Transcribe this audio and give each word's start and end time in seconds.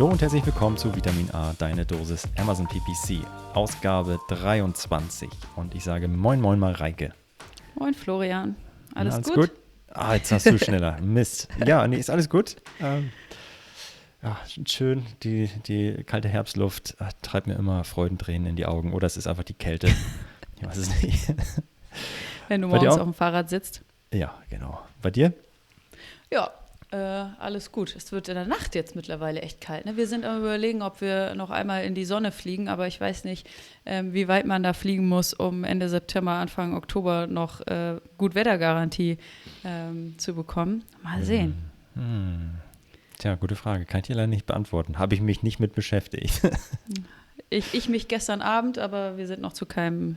Hallo 0.00 0.12
und 0.12 0.22
herzlich 0.22 0.46
willkommen 0.46 0.78
zu 0.78 0.96
Vitamin 0.96 1.30
A, 1.32 1.52
deine 1.58 1.84
Dosis 1.84 2.26
Amazon 2.38 2.66
PPC, 2.66 3.22
Ausgabe 3.52 4.18
23. 4.28 5.28
Und 5.56 5.74
ich 5.74 5.84
sage 5.84 6.08
Moin 6.08 6.40
Moin 6.40 6.58
Mareike. 6.58 7.12
Moin 7.74 7.92
Florian. 7.92 8.56
Alles, 8.94 9.16
alles 9.16 9.26
gut? 9.26 9.36
gut? 9.36 9.50
Ah, 9.90 10.14
jetzt 10.14 10.32
hast 10.32 10.46
du 10.46 10.58
schneller. 10.58 10.98
Mist. 11.02 11.48
Ja, 11.66 11.86
nee, 11.86 11.98
ist 11.98 12.08
alles 12.08 12.30
gut. 12.30 12.56
Ähm, 12.80 13.10
ja, 14.22 14.38
schön. 14.64 15.04
Die, 15.22 15.50
die 15.66 16.02
kalte 16.04 16.30
Herbstluft 16.30 16.96
ach, 16.98 17.12
treibt 17.20 17.46
mir 17.46 17.56
immer 17.56 17.84
Freudentränen 17.84 18.46
in 18.46 18.56
die 18.56 18.64
Augen. 18.64 18.94
Oder 18.94 19.06
es 19.06 19.18
ist 19.18 19.26
einfach 19.26 19.44
die 19.44 19.52
Kälte. 19.52 19.88
Ich 20.56 20.66
weiß 20.66 20.76
es 20.78 21.02
nicht. 21.02 21.34
Wenn 22.48 22.62
du 22.62 22.68
morgens 22.68 22.94
auf 22.94 23.02
dem 23.02 23.12
Fahrrad 23.12 23.50
sitzt. 23.50 23.82
Ja, 24.14 24.34
genau. 24.48 24.80
Bei 25.02 25.10
dir? 25.10 25.34
Ja, 26.30 26.50
äh, 26.92 26.96
alles 26.96 27.70
gut. 27.70 27.94
Es 27.96 28.10
wird 28.10 28.28
in 28.28 28.34
der 28.34 28.46
Nacht 28.46 28.74
jetzt 28.74 28.96
mittlerweile 28.96 29.42
echt 29.42 29.60
kalt. 29.60 29.86
Ne? 29.86 29.96
Wir 29.96 30.06
sind 30.06 30.24
am 30.24 30.40
überlegen, 30.40 30.82
ob 30.82 31.00
wir 31.00 31.34
noch 31.34 31.50
einmal 31.50 31.84
in 31.84 31.94
die 31.94 32.04
Sonne 32.04 32.32
fliegen, 32.32 32.68
aber 32.68 32.86
ich 32.86 33.00
weiß 33.00 33.24
nicht, 33.24 33.48
ähm, 33.86 34.12
wie 34.12 34.26
weit 34.28 34.46
man 34.46 34.62
da 34.62 34.72
fliegen 34.72 35.08
muss, 35.08 35.32
um 35.32 35.64
Ende 35.64 35.88
September, 35.88 36.32
Anfang 36.32 36.74
Oktober 36.74 37.26
noch 37.26 37.60
äh, 37.66 38.00
gut 38.18 38.34
Wettergarantie 38.34 39.18
ähm, 39.64 40.14
zu 40.18 40.34
bekommen. 40.34 40.84
Mal 41.02 41.22
sehen. 41.22 41.54
Hm. 41.94 42.54
Tja, 43.18 43.34
gute 43.36 43.54
Frage. 43.54 43.84
Kann 43.84 44.00
ich 44.00 44.06
dir 44.06 44.16
leider 44.16 44.26
nicht 44.26 44.46
beantworten. 44.46 44.98
Habe 44.98 45.14
ich 45.14 45.20
mich 45.20 45.42
nicht 45.42 45.60
mit 45.60 45.74
beschäftigt. 45.74 46.40
Ich, 47.52 47.74
ich 47.74 47.88
mich 47.88 48.06
gestern 48.06 48.42
Abend, 48.42 48.78
aber 48.78 49.16
wir 49.16 49.26
sind 49.26 49.42
noch 49.42 49.52
zu 49.52 49.66
keinem, 49.66 50.16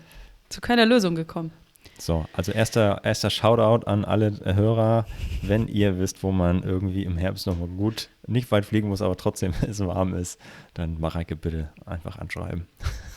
zu 0.50 0.62
keiner 0.62 0.86
Lösung 0.86 1.16
gekommen. 1.16 1.52
So, 1.98 2.26
also 2.34 2.52
erster, 2.52 3.02
erster 3.04 3.30
Shoutout 3.30 3.86
an 3.88 4.04
alle 4.04 4.40
Hörer, 4.44 5.06
wenn 5.42 5.68
ihr 5.68 6.00
wisst, 6.00 6.24
wo 6.24 6.32
man 6.32 6.64
irgendwie 6.64 7.04
im 7.04 7.18
Herbst 7.18 7.48
nochmal 7.48 7.68
gut, 7.68 8.10
nicht 8.28 8.52
weit 8.52 8.66
fliegen 8.66 8.90
muss, 8.90 9.02
aber 9.02 9.16
trotzdem 9.16 9.54
es 9.62 9.80
warm 9.80 10.14
ist, 10.14 10.40
dann 10.74 11.00
Mareike 11.00 11.36
bitte 11.36 11.70
einfach 11.86 12.18
anschreiben. 12.18 12.68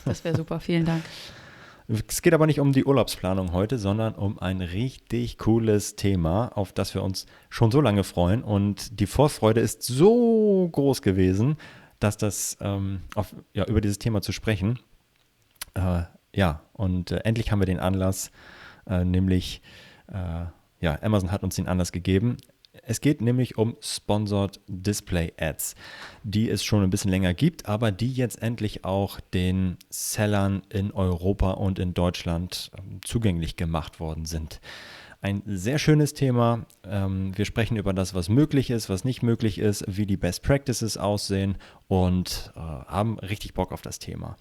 Das 0.04 0.24
wäre 0.24 0.36
super. 0.36 0.60
Vielen 0.60 0.84
Dank. 0.84 1.02
Es 1.88 2.20
geht 2.20 2.34
aber 2.34 2.46
nicht 2.46 2.58
um 2.58 2.72
die 2.72 2.84
Urlaubsplanung 2.84 3.52
heute, 3.52 3.78
sondern 3.78 4.14
um 4.14 4.40
ein 4.40 4.60
richtig 4.60 5.38
cooles 5.38 5.94
Thema, 5.94 6.50
auf 6.56 6.72
das 6.72 6.94
wir 6.94 7.02
uns 7.02 7.26
schon 7.48 7.70
so 7.70 7.80
lange 7.80 8.02
freuen. 8.02 8.42
Und 8.42 8.98
die 8.98 9.06
Vorfreude 9.06 9.60
ist 9.60 9.82
so 9.82 10.68
groß 10.72 11.00
gewesen, 11.02 11.56
dass 12.00 12.16
das 12.16 12.56
ähm, 12.60 13.02
auf, 13.14 13.34
ja, 13.54 13.64
über 13.66 13.80
dieses 13.80 13.98
Thema 13.98 14.20
zu 14.20 14.32
sprechen. 14.32 14.80
Äh, 15.74 16.02
ja, 16.34 16.62
und 16.72 17.12
äh, 17.12 17.18
endlich 17.18 17.52
haben 17.52 17.60
wir 17.60 17.66
den 17.66 17.80
Anlass, 17.80 18.32
äh, 18.88 19.04
nämlich, 19.04 19.62
äh, 20.08 20.46
ja, 20.80 20.98
Amazon 21.02 21.32
hat 21.32 21.42
uns 21.42 21.56
den 21.56 21.68
Anlass 21.68 21.92
gegeben. 21.92 22.36
Es 22.82 23.00
geht 23.00 23.20
nämlich 23.20 23.56
um 23.56 23.76
Sponsored 23.80 24.60
Display 24.68 25.32
Ads, 25.38 25.74
die 26.22 26.50
es 26.50 26.64
schon 26.64 26.82
ein 26.82 26.90
bisschen 26.90 27.10
länger 27.10 27.34
gibt, 27.34 27.66
aber 27.66 27.90
die 27.90 28.12
jetzt 28.12 28.42
endlich 28.42 28.84
auch 28.84 29.20
den 29.20 29.76
Sellern 29.88 30.62
in 30.68 30.92
Europa 30.92 31.52
und 31.52 31.78
in 31.78 31.94
Deutschland 31.94 32.70
ähm, 32.78 33.00
zugänglich 33.02 33.56
gemacht 33.56 33.98
worden 34.00 34.24
sind. 34.24 34.60
Ein 35.22 35.42
sehr 35.46 35.78
schönes 35.78 36.14
Thema. 36.14 36.66
Ähm, 36.84 37.36
wir 37.36 37.46
sprechen 37.46 37.76
über 37.76 37.92
das, 37.92 38.14
was 38.14 38.28
möglich 38.28 38.70
ist, 38.70 38.88
was 38.88 39.04
nicht 39.04 39.22
möglich 39.22 39.58
ist, 39.58 39.84
wie 39.88 40.06
die 40.06 40.18
Best 40.18 40.42
Practices 40.42 40.96
aussehen 40.98 41.56
und 41.88 42.52
äh, 42.54 42.60
haben 42.60 43.18
richtig 43.18 43.54
Bock 43.54 43.72
auf 43.72 43.82
das 43.82 43.98
Thema. 43.98 44.36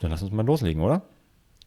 Dann 0.00 0.10
lass 0.10 0.22
uns 0.22 0.32
mal 0.32 0.44
loslegen, 0.44 0.82
oder? 0.82 1.08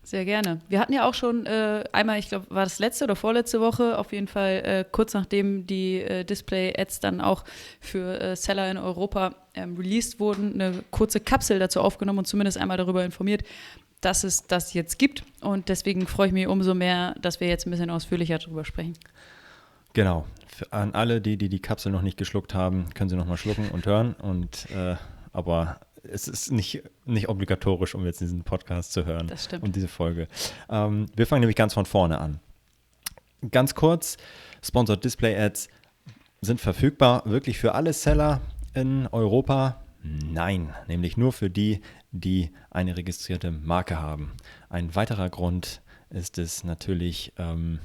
Sehr 0.10 0.26
gerne. 0.26 0.60
Wir 0.70 0.80
hatten 0.80 0.92
ja 0.92 1.08
auch 1.08 1.14
schon 1.14 1.46
äh, 1.46 1.84
einmal, 1.92 2.18
ich 2.18 2.30
glaube, 2.30 2.48
war 2.50 2.64
das 2.64 2.80
letzte 2.80 3.04
oder 3.04 3.16
vorletzte 3.16 3.62
Woche, 3.62 4.00
auf 4.00 4.12
jeden 4.12 4.26
Fall 4.26 4.64
äh, 4.66 4.86
kurz 4.92 5.14
nachdem 5.14 5.68
die 5.68 6.02
äh, 6.02 6.26
Display-Ads 6.26 7.00
dann 7.00 7.22
auch 7.22 7.44
für 7.80 8.20
äh, 8.20 8.36
Seller 8.36 8.72
in 8.72 8.78
Europa 8.78 9.36
ähm, 9.54 9.78
released 9.78 10.20
wurden, 10.20 10.56
eine 10.56 10.84
kurze 10.90 11.20
Kapsel 11.20 11.60
dazu 11.60 11.82
aufgenommen 11.82 12.18
und 12.18 12.26
zumindest 12.26 12.58
einmal 12.58 12.78
darüber 12.78 13.06
informiert, 13.06 13.44
dass 14.02 14.24
es 14.24 14.48
das 14.48 14.74
jetzt 14.74 14.98
gibt. 14.98 15.22
Und 15.42 15.70
deswegen 15.70 16.08
freue 16.08 16.26
ich 16.26 16.34
mich 16.34 16.48
umso 16.48 16.74
mehr, 16.74 17.14
dass 17.22 17.40
wir 17.40 17.48
jetzt 17.48 17.68
ein 17.68 17.70
bisschen 17.70 17.92
ausführlicher 17.92 18.40
darüber 18.40 18.66
sprechen. 18.66 18.98
Genau. 19.94 20.26
Für, 20.48 20.74
an 20.74 20.96
alle, 20.96 21.22
die, 21.22 21.38
die 21.38 21.50
die 21.50 21.62
Kapsel 21.62 21.92
noch 21.92 22.02
nicht 22.02 22.18
geschluckt 22.18 22.56
haben, 22.56 22.88
können 22.96 23.12
sie 23.12 23.16
nochmal 23.16 23.38
schlucken 23.38 23.70
und 23.70 23.86
hören. 23.86 24.16
Und 24.16 24.72
äh, 24.72 24.96
aber 25.34 25.80
es 26.04 26.28
ist 26.28 26.52
nicht, 26.52 26.84
nicht 27.06 27.30
obligatorisch, 27.30 27.96
um 27.96 28.06
jetzt 28.06 28.22
diesen 28.22 28.44
Podcast 28.44 28.94
zu 28.94 29.06
hören 29.06 29.28
Das 29.28 29.46
stimmt. 29.46 29.64
und 29.64 29.76
diese 29.76 29.88
Folge. 29.88 30.28
Ähm, 30.70 31.08
wir 31.16 31.28
fangen 31.28 31.42
nämlich 31.42 31.56
ganz 31.56 31.74
von 31.74 31.86
vorne 31.86 32.20
an. 32.20 32.40
Ganz 33.52 33.76
kurz, 33.76 34.18
Sponsored 34.62 35.04
Display 35.04 35.38
Ads 35.38 35.70
sind 36.42 36.60
verfügbar 36.60 37.24
wirklich 37.26 37.58
für 37.58 37.74
alle 37.76 37.94
Seller 37.94 38.42
in 38.74 39.08
Europa? 39.08 39.84
Nein, 40.04 40.74
nämlich 40.88 41.18
nur 41.18 41.34
für 41.34 41.50
die, 41.50 41.82
die 42.12 42.52
eine 42.70 42.96
registrierte 42.98 43.52
Marke 43.52 44.00
haben. 44.02 44.32
Ein 44.70 44.96
weiterer 44.96 45.30
Grund 45.30 45.82
ist 46.10 46.38
es 46.38 46.64
natürlich, 46.64 47.34
ähm, 47.38 47.80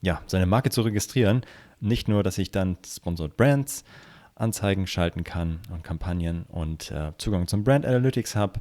ja, 0.00 0.22
seine 0.26 0.46
Marke 0.46 0.70
zu 0.70 0.82
registrieren. 0.82 1.42
Nicht 1.80 2.08
nur, 2.08 2.22
dass 2.22 2.38
ich 2.38 2.50
dann 2.50 2.78
Sponsored 2.86 3.36
Brands 3.36 3.84
Anzeigen 4.38 4.86
schalten 4.86 5.24
kann 5.24 5.60
und 5.70 5.82
Kampagnen 5.82 6.44
und 6.44 6.90
äh, 6.90 7.12
Zugang 7.18 7.46
zum 7.48 7.64
Brand 7.64 7.84
Analytics 7.84 8.36
habe. 8.36 8.60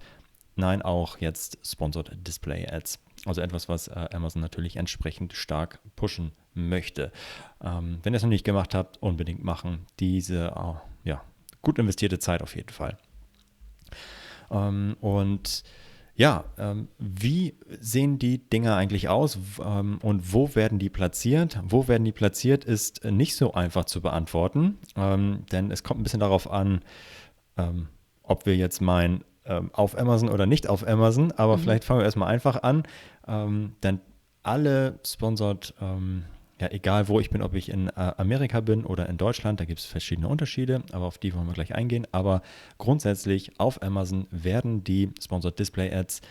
Nein, 0.55 0.81
auch 0.81 1.19
jetzt 1.19 1.59
Sponsored 1.63 2.11
Display 2.27 2.67
Ads. 2.67 2.99
Also 3.25 3.41
etwas, 3.41 3.69
was 3.69 3.88
äh, 3.88 4.09
Amazon 4.11 4.41
natürlich 4.41 4.75
entsprechend 4.77 5.33
stark 5.33 5.79
pushen 5.95 6.31
möchte. 6.55 7.11
Ähm, 7.63 7.99
wenn 8.03 8.13
ihr 8.13 8.17
es 8.17 8.23
noch 8.23 8.29
nicht 8.29 8.43
gemacht 8.43 8.73
habt, 8.73 9.01
unbedingt 9.01 9.43
machen. 9.43 9.85
Diese 9.99 10.47
äh, 10.47 11.09
ja, 11.09 11.23
gut 11.61 11.77
investierte 11.77 12.17
Zeit 12.19 12.41
auf 12.41 12.55
jeden 12.55 12.69
Fall. 12.69 12.97
Ähm, 14.49 14.97
und 14.99 15.63
ja, 16.17 16.45
ähm, 16.57 16.88
wie 16.97 17.53
sehen 17.79 18.17
die 18.17 18.39
Dinger 18.39 18.75
eigentlich 18.75 19.07
aus? 19.07 19.38
Ähm, 19.63 20.00
und 20.01 20.33
wo 20.33 20.55
werden 20.55 20.79
die 20.79 20.89
platziert? 20.89 21.61
Wo 21.63 21.88
werden 21.88 22.05
die 22.05 22.11
platziert, 22.11 22.66
ist 22.66 23.05
nicht 23.05 23.35
so 23.35 23.53
einfach 23.53 23.85
zu 23.85 24.01
beantworten, 24.01 24.79
ähm, 24.95 25.45
denn 25.51 25.69
es 25.69 25.83
kommt 25.83 26.00
ein 26.00 26.03
bisschen 26.03 26.19
darauf 26.19 26.50
an, 26.50 26.81
ähm, 27.56 27.88
ob 28.23 28.47
wir 28.47 28.56
jetzt 28.56 28.81
meinen, 28.81 29.23
ähm, 29.45 29.69
auf 29.73 29.97
Amazon 29.97 30.29
oder 30.29 30.47
nicht 30.47 30.67
auf 30.67 30.85
Amazon, 30.88 31.31
aber 31.33 31.59
vielleicht 31.59 31.83
fangen 31.83 32.00
wir 32.00 32.06
erstmal 32.06 32.29
einfach 32.29 32.63
an, 32.63 32.83
ähm, 33.27 33.75
denn 33.83 34.01
alle 34.41 35.00
Sponsored, 35.06 35.75
ja, 36.59 36.72
egal 36.72 37.07
wo 37.07 37.19
ich 37.19 37.29
bin, 37.29 37.41
ob 37.41 37.53
ich 37.53 37.69
in 37.69 37.88
äh, 37.90 37.91
Amerika 38.18 38.62
bin 38.62 38.84
oder 38.84 39.07
in 39.07 39.18
Deutschland, 39.18 39.59
da 39.59 39.66
gibt 39.66 39.79
es 39.79 39.85
verschiedene 39.85 40.28
Unterschiede, 40.28 40.81
aber 40.91 41.06
auf 41.06 41.18
die 41.18 41.34
wollen 41.34 41.45
wir 41.45 41.53
gleich 41.53 41.75
eingehen. 41.75 42.07
Aber 42.12 42.41
grundsätzlich 42.78 43.59
auf 43.59 43.81
Amazon 43.84 44.28
werden 44.31 44.84
die 44.84 45.12
Sponsored 45.22 45.59
Display 45.59 45.94
Ads 45.94 46.22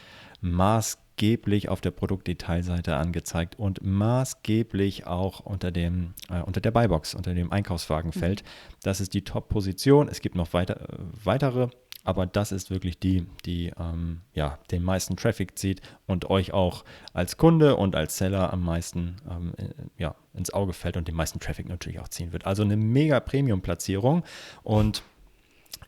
maßgeblich 0.40 1.68
auf 1.68 1.80
der 1.80 1.92
Produktdetailseite 1.92 2.96
angezeigt 2.96 3.58
und 3.58 3.82
maßgeblich 3.82 5.06
auch 5.06 5.40
unter, 5.40 5.70
dem, 5.70 6.14
äh, 6.28 6.42
unter 6.42 6.60
der 6.60 6.72
Buybox, 6.72 7.14
unter 7.14 7.34
dem 7.34 7.52
Einkaufswagenfeld. 7.52 8.42
Das 8.82 9.00
ist 9.00 9.14
die 9.14 9.22
Top-Position. 9.22 10.08
Es 10.08 10.20
gibt 10.20 10.34
noch 10.34 10.52
weiter, 10.52 10.80
äh, 10.80 10.96
weitere, 11.24 11.68
aber 12.06 12.24
das 12.24 12.52
ist 12.52 12.70
wirklich 12.70 13.00
die, 13.00 13.26
die 13.44 13.72
ähm, 13.78 14.20
ja, 14.32 14.60
den 14.70 14.84
meisten 14.84 15.16
Traffic 15.16 15.58
zieht 15.58 15.82
und 16.06 16.30
euch 16.30 16.52
auch 16.52 16.84
als 17.12 17.36
Kunde 17.36 17.76
und 17.76 17.96
als 17.96 18.16
Seller 18.16 18.52
am 18.52 18.64
meisten 18.64 19.16
ähm, 19.28 19.52
äh, 19.56 19.64
ja, 19.98 20.14
ins 20.32 20.50
Auge 20.54 20.72
fällt 20.72 20.96
und 20.96 21.08
den 21.08 21.16
meisten 21.16 21.40
Traffic 21.40 21.68
natürlich 21.68 21.98
auch 21.98 22.08
ziehen 22.08 22.32
wird. 22.32 22.46
Also 22.46 22.62
eine 22.62 22.76
mega 22.76 23.20
Premium-Platzierung 23.20 24.22
und 24.62 25.02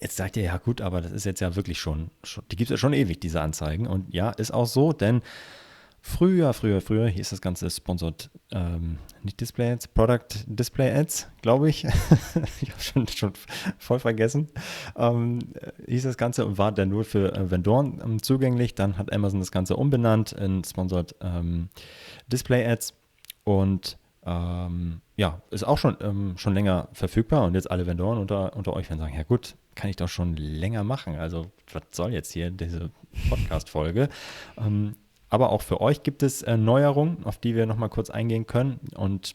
Jetzt 0.00 0.16
sagt 0.16 0.36
ihr, 0.36 0.44
ja 0.44 0.58
gut, 0.58 0.80
aber 0.80 1.00
das 1.00 1.10
ist 1.10 1.24
jetzt 1.24 1.40
ja 1.40 1.56
wirklich 1.56 1.80
schon, 1.80 2.12
schon 2.22 2.44
die 2.52 2.56
gibt 2.56 2.70
es 2.70 2.74
ja 2.74 2.76
schon 2.76 2.92
ewig, 2.92 3.20
diese 3.20 3.40
Anzeigen. 3.40 3.88
Und 3.88 4.14
ja, 4.14 4.30
ist 4.30 4.52
auch 4.52 4.66
so, 4.66 4.92
denn 4.92 5.22
früher, 6.00 6.52
früher, 6.52 6.80
früher 6.80 7.08
hieß 7.08 7.30
das 7.30 7.40
Ganze 7.40 7.70
Sponsored, 7.70 8.30
ähm, 8.52 8.98
nicht 9.22 9.40
Display 9.40 9.72
Ads, 9.72 9.88
Product 9.88 10.26
Display 10.46 10.92
Ads, 10.92 11.28
glaube 11.42 11.68
ich. 11.68 11.84
ich 12.60 12.70
habe 12.70 12.80
schon, 12.80 13.08
schon 13.08 13.32
voll 13.78 13.98
vergessen. 13.98 14.48
Ähm, 14.96 15.40
hieß 15.86 16.04
das 16.04 16.16
Ganze 16.16 16.46
und 16.46 16.58
war 16.58 16.72
dann 16.72 16.88
nur 16.88 17.04
für 17.04 17.34
äh, 17.34 17.50
Vendoren 17.50 18.00
ähm, 18.04 18.22
zugänglich. 18.22 18.74
Dann 18.74 18.98
hat 18.98 19.12
Amazon 19.12 19.40
das 19.40 19.50
Ganze 19.50 19.76
umbenannt 19.76 20.32
in 20.32 20.64
Sponsored 20.64 21.14
ähm, 21.20 21.68
Display 22.28 22.66
Ads. 22.66 22.94
Und 23.44 23.98
ähm, 24.24 25.00
ja, 25.16 25.40
ist 25.50 25.64
auch 25.64 25.78
schon, 25.78 25.96
ähm, 26.00 26.36
schon 26.36 26.52
länger 26.52 26.88
verfügbar 26.92 27.44
und 27.44 27.54
jetzt 27.54 27.70
alle 27.70 27.86
Vendoren 27.86 28.18
unter, 28.18 28.54
unter 28.54 28.74
euch 28.74 28.90
werden 28.90 29.00
sagen, 29.00 29.14
ja 29.16 29.22
gut, 29.22 29.56
kann 29.74 29.88
ich 29.88 29.96
doch 29.96 30.08
schon 30.08 30.36
länger 30.36 30.84
machen. 30.84 31.16
Also 31.16 31.50
was 31.72 31.82
soll 31.92 32.12
jetzt 32.12 32.32
hier 32.32 32.50
diese 32.50 32.90
Podcast-Folge? 33.30 34.10
Aber 35.30 35.50
auch 35.50 35.62
für 35.62 35.80
euch 35.80 36.02
gibt 36.02 36.22
es 36.22 36.42
äh, 36.42 36.56
Neuerungen, 36.56 37.24
auf 37.24 37.38
die 37.38 37.54
wir 37.54 37.66
nochmal 37.66 37.88
kurz 37.88 38.10
eingehen 38.10 38.46
können. 38.46 38.80
Und 38.94 39.34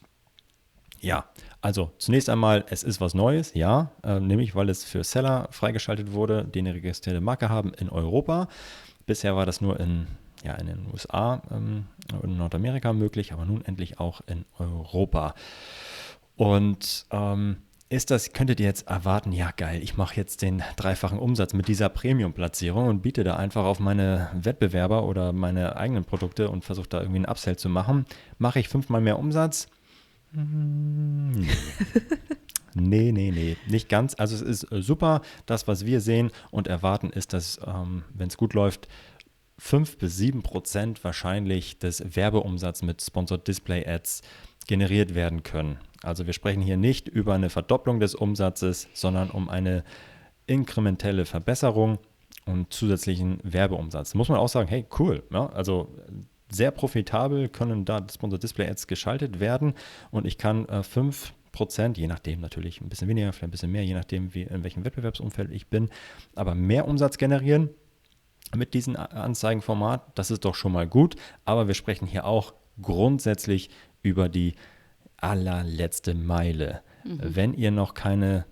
ja, 1.00 1.26
also 1.62 1.92
zunächst 1.98 2.30
einmal, 2.30 2.66
es 2.70 2.84
ist 2.84 3.02
was 3.02 3.14
Neues, 3.14 3.54
ja, 3.54 3.92
äh, 4.04 4.20
nämlich 4.20 4.56
weil 4.56 4.70
es 4.70 4.84
für 4.86 5.04
Seller 5.04 5.48
freigeschaltet 5.52 6.14
wurde, 6.14 6.46
die 6.46 6.60
eine 6.60 6.74
registrierte 6.74 7.22
Marke 7.22 7.50
haben 7.50 7.74
in 7.74 7.90
Europa. 7.90 8.48
Bisher 9.06 9.36
war 9.36 9.46
das 9.46 9.60
nur 9.60 9.80
in, 9.80 10.08
ja, 10.44 10.54
in 10.56 10.68
den 10.68 10.88
USA 10.92 11.42
ähm, 11.52 11.88
in 12.24 12.38
Nordamerika 12.38 12.94
möglich, 12.94 13.34
aber 13.34 13.46
nun 13.46 13.66
endlich 13.66 14.00
auch 14.00 14.22
in 14.28 14.46
Europa. 14.58 15.36
Und 16.36 17.06
ähm, 17.12 17.58
ist 17.94 18.12
das, 18.12 18.34
könntet 18.34 18.60
ihr 18.60 18.66
jetzt 18.66 18.88
erwarten, 18.88 19.32
ja 19.32 19.52
geil, 19.56 19.82
ich 19.84 19.98
mache 19.98 20.16
jetzt 20.16 20.42
den 20.42 20.64
dreifachen 20.76 21.20
Umsatz 21.20 21.54
mit 21.54 21.68
dieser 21.68 21.90
Premium-Platzierung 21.90 22.88
und 22.88 23.02
biete 23.02 23.24
da 23.24 23.36
einfach 23.38 23.64
auf 23.64 23.80
meine 23.80 24.30
Wettbewerber 24.34 25.04
oder 25.04 25.32
meine 25.32 25.76
eigenen 25.76 26.04
Produkte 26.04 26.50
und 26.50 26.66
versuche 26.66 26.90
da 26.90 27.00
irgendwie 27.00 27.18
einen 27.18 27.26
Upsell 27.26 27.58
zu 27.58 27.70
machen. 27.70 28.06
Mache 28.38 28.60
ich 28.60 28.70
fünfmal 28.70 29.02
mehr 29.02 29.20
Umsatz? 29.20 29.68
Nee. 30.32 31.48
nee, 32.74 33.12
nee, 33.12 33.32
nee, 33.32 33.58
nicht 33.68 33.90
ganz. 33.90 34.16
Also 34.18 34.36
es 34.36 34.42
ist 34.42 34.72
äh, 34.72 34.82
super. 34.82 35.22
Das, 35.46 35.68
was 35.68 35.86
wir 35.86 36.02
sehen 36.02 36.32
und 36.50 36.68
erwarten, 36.68 37.12
ist, 37.12 37.34
dass, 37.34 37.60
ähm, 37.66 38.04
wenn 38.14 38.30
es 38.30 38.38
gut 38.38 38.54
läuft, 38.54 38.88
5 39.60 39.98
bis 39.98 40.18
7 40.18 40.42
Prozent 40.42 41.04
wahrscheinlich 41.04 41.78
des 41.78 42.16
Werbeumsatzes 42.16 42.82
mit 42.82 43.02
Sponsored 43.02 43.48
Display 43.48 43.88
Ads 43.88 44.24
generiert 44.68 45.14
werden 45.14 45.44
können. 45.44 45.78
Also 46.04 46.26
wir 46.26 46.34
sprechen 46.34 46.62
hier 46.62 46.78
nicht 46.78 47.08
über 47.08 47.34
eine 47.34 47.50
Verdopplung 47.50 48.00
des 48.00 48.14
Umsatzes, 48.14 48.90
sondern 48.94 49.32
um 49.32 49.50
eine 49.50 49.84
inkrementelle 50.46 51.26
Verbesserung 51.26 51.98
und 52.46 52.74
zusätzlichen 52.74 53.40
Werbeumsatz. 53.44 54.14
Muss 54.14 54.30
man 54.30 54.38
auch 54.38 54.50
sagen, 54.50 54.68
hey, 54.68 54.86
cool. 55.00 55.24
Ja? 55.32 55.48
Also 55.48 55.90
sehr 56.50 56.72
profitabel 56.72 57.50
können 57.50 57.86
da 57.86 58.06
Sponsor 58.14 58.38
Display 58.38 58.70
Ads 58.70 58.88
geschaltet 58.88 59.40
werden 59.40 59.74
und 60.12 60.28
ich 60.28 60.38
kann 60.38 60.68
äh, 60.68 60.84
5 60.84 61.34
Prozent, 61.52 61.98
je 61.98 62.08
nachdem 62.08 62.42
natürlich 62.42 62.82
ein 62.82 62.90
bisschen 62.90 63.08
weniger, 63.08 63.32
vielleicht 63.32 63.44
ein 63.44 63.52
bisschen 63.52 63.72
mehr, 63.72 63.86
je 63.86 63.94
nachdem, 63.94 64.34
wie, 64.34 64.42
in 64.42 64.64
welchem 64.64 64.84
Wettbewerbsumfeld 64.84 65.52
ich 65.52 65.68
bin, 65.68 65.90
aber 66.36 66.56
mehr 66.56 66.88
Umsatz 66.88 67.18
generieren 67.18 67.70
mit 68.56 68.74
diesem 68.74 68.96
Anzeigenformat. 68.96 70.18
Das 70.18 70.32
ist 70.32 70.46
doch 70.46 70.56
schon 70.56 70.72
mal 70.72 70.88
gut, 70.88 71.16
aber 71.46 71.68
wir 71.68 71.76
sprechen 71.76 72.08
hier 72.08 72.26
auch 72.26 72.54
grundsätzlich 72.82 73.70
über 74.02 74.30
die 74.30 74.56
allerletzte 75.24 76.14
Meile. 76.14 76.82
Mhm. 77.04 77.20
Wenn 77.22 77.54
ihr 77.54 77.72
noch 77.72 77.94
keine 77.94 78.46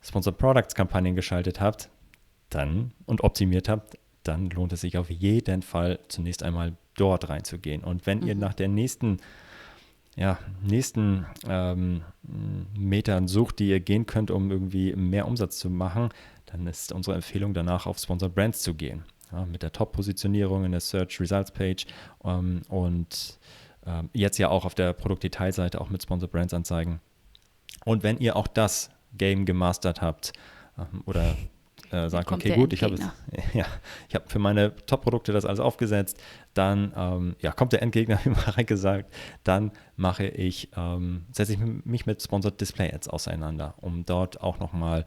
Sponsored 0.00 0.38
Products 0.38 0.74
Kampagnen 0.74 1.14
geschaltet 1.14 1.60
habt, 1.60 1.90
dann 2.50 2.92
und 3.06 3.24
optimiert 3.24 3.68
habt, 3.68 3.98
dann 4.22 4.48
lohnt 4.50 4.72
es 4.72 4.82
sich 4.82 4.96
auf 4.96 5.10
jeden 5.10 5.62
Fall 5.62 5.98
zunächst 6.08 6.42
einmal 6.42 6.76
dort 6.94 7.28
reinzugehen. 7.28 7.82
Und 7.82 8.06
wenn 8.06 8.20
mhm. 8.20 8.28
ihr 8.28 8.34
nach 8.36 8.54
der 8.54 8.68
nächsten, 8.68 9.18
ja, 10.16 10.38
nächsten 10.62 11.26
ähm, 11.48 12.02
Metern 12.78 13.26
sucht, 13.28 13.58
die 13.58 13.68
ihr 13.68 13.80
gehen 13.80 14.06
könnt, 14.06 14.30
um 14.30 14.50
irgendwie 14.50 14.94
mehr 14.94 15.26
Umsatz 15.26 15.58
zu 15.58 15.68
machen, 15.68 16.10
dann 16.46 16.66
ist 16.66 16.92
unsere 16.92 17.16
Empfehlung 17.16 17.52
danach 17.54 17.86
auf 17.86 17.98
Sponsored 17.98 18.34
Brands 18.34 18.62
zu 18.62 18.74
gehen. 18.74 19.04
Ja, 19.32 19.44
mit 19.46 19.62
der 19.62 19.72
Top-Positionierung 19.72 20.64
in 20.64 20.70
der 20.70 20.80
Search 20.80 21.20
Results 21.20 21.50
Page 21.50 21.86
ähm, 22.24 22.62
und 22.68 23.38
ähm, 23.86 24.10
jetzt 24.12 24.38
ja 24.38 24.48
auch 24.48 24.64
auf 24.64 24.74
der 24.74 24.92
Produktdetailseite 24.92 25.80
auch 25.80 25.90
mit 25.90 26.02
Sponsored 26.02 26.32
Brands 26.32 26.54
Anzeigen. 26.54 27.00
Und 27.84 28.02
wenn 28.02 28.18
ihr 28.18 28.36
auch 28.36 28.46
das 28.46 28.90
Game 29.16 29.44
gemastert 29.44 30.00
habt 30.00 30.32
ähm, 30.78 31.02
oder 31.06 31.36
äh, 31.90 32.08
sagt, 32.08 32.32
okay, 32.32 32.54
gut, 32.54 32.72
ich 32.72 32.82
habe 32.82 32.96
ja, 33.54 33.66
ich 34.08 34.14
habe 34.14 34.28
für 34.28 34.38
meine 34.38 34.74
Top-Produkte 34.86 35.32
das 35.32 35.44
alles 35.44 35.60
aufgesetzt, 35.60 36.20
dann 36.54 36.92
ähm, 36.96 37.36
ja, 37.40 37.52
kommt 37.52 37.72
der 37.72 37.82
Endgegner, 37.82 38.18
wie 38.24 38.30
Marek 38.30 38.66
gesagt, 38.66 39.12
dann 39.44 39.70
mache 39.96 40.26
ich, 40.26 40.70
ähm, 40.76 41.26
setze 41.30 41.52
ich 41.52 41.58
mich 41.58 42.06
mit 42.06 42.22
Sponsored 42.22 42.60
Display 42.60 42.92
Ads 42.92 43.08
auseinander, 43.08 43.74
um 43.80 44.04
dort 44.04 44.40
auch 44.40 44.58
nochmal 44.58 45.04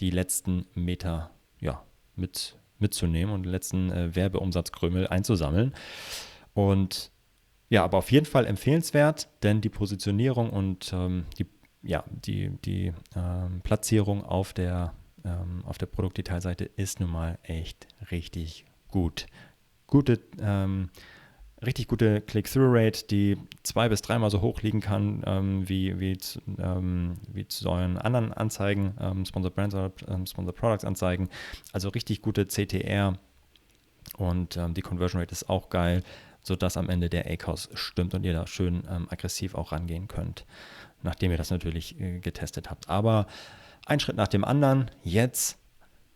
die 0.00 0.10
letzten 0.10 0.66
Meter 0.74 1.30
ja, 1.60 1.82
mit, 2.16 2.56
mitzunehmen 2.78 3.34
und 3.34 3.44
den 3.44 3.52
letzten 3.52 3.92
äh, 3.92 4.14
Werbeumsatzkrümel 4.14 5.06
einzusammeln. 5.08 5.74
Und 6.54 7.11
ja, 7.72 7.84
aber 7.84 7.96
auf 7.96 8.12
jeden 8.12 8.26
Fall 8.26 8.44
empfehlenswert, 8.44 9.28
denn 9.42 9.62
die 9.62 9.70
Positionierung 9.70 10.50
und 10.50 10.92
ähm, 10.92 11.24
die, 11.38 11.46
ja, 11.82 12.04
die, 12.10 12.50
die 12.66 12.92
ähm, 13.16 13.62
Platzierung 13.62 14.26
auf 14.26 14.52
der, 14.52 14.92
ähm, 15.24 15.64
auf 15.64 15.78
der 15.78 15.86
Produktdetailseite 15.86 16.66
ist 16.66 17.00
nun 17.00 17.10
mal 17.10 17.38
echt 17.44 17.88
richtig 18.10 18.66
gut. 18.88 19.24
Gute, 19.86 20.20
ähm, 20.38 20.90
richtig 21.64 21.88
gute 21.88 22.20
Click-Through-Rate, 22.20 23.06
die 23.06 23.38
zwei 23.62 23.88
bis 23.88 24.02
dreimal 24.02 24.28
so 24.28 24.42
hoch 24.42 24.60
liegen 24.60 24.82
kann 24.82 25.22
ähm, 25.24 25.66
wie, 25.66 25.98
wie, 25.98 26.18
ähm, 26.58 27.14
wie 27.32 27.48
zu 27.48 27.70
euren 27.70 27.96
anderen 27.96 28.34
Anzeigen, 28.34 28.98
ähm, 29.00 29.24
Sponsored 29.24 29.54
Brands 29.54 29.74
oder 29.74 29.92
ähm, 30.08 30.26
Sponsored 30.26 30.56
Products 30.56 30.84
Anzeigen. 30.84 31.30
Also 31.72 31.88
richtig 31.88 32.20
gute 32.20 32.46
CTR 32.46 33.14
und 34.18 34.60
die 34.76 34.82
Conversion 34.82 35.22
Rate 35.22 35.32
ist 35.32 35.48
auch 35.48 35.70
geil 35.70 36.02
sodass 36.42 36.76
am 36.76 36.88
Ende 36.88 37.08
der 37.08 37.30
ACOS 37.30 37.70
stimmt 37.74 38.14
und 38.14 38.24
ihr 38.24 38.32
da 38.32 38.46
schön 38.46 38.84
ähm, 38.90 39.06
aggressiv 39.10 39.54
auch 39.54 39.72
rangehen 39.72 40.08
könnt, 40.08 40.44
nachdem 41.02 41.30
ihr 41.30 41.36
das 41.36 41.50
natürlich 41.50 42.00
äh, 42.00 42.18
getestet 42.20 42.70
habt. 42.70 42.88
Aber 42.88 43.26
ein 43.86 44.00
Schritt 44.00 44.16
nach 44.16 44.28
dem 44.28 44.44
anderen. 44.44 44.90
Jetzt 45.02 45.58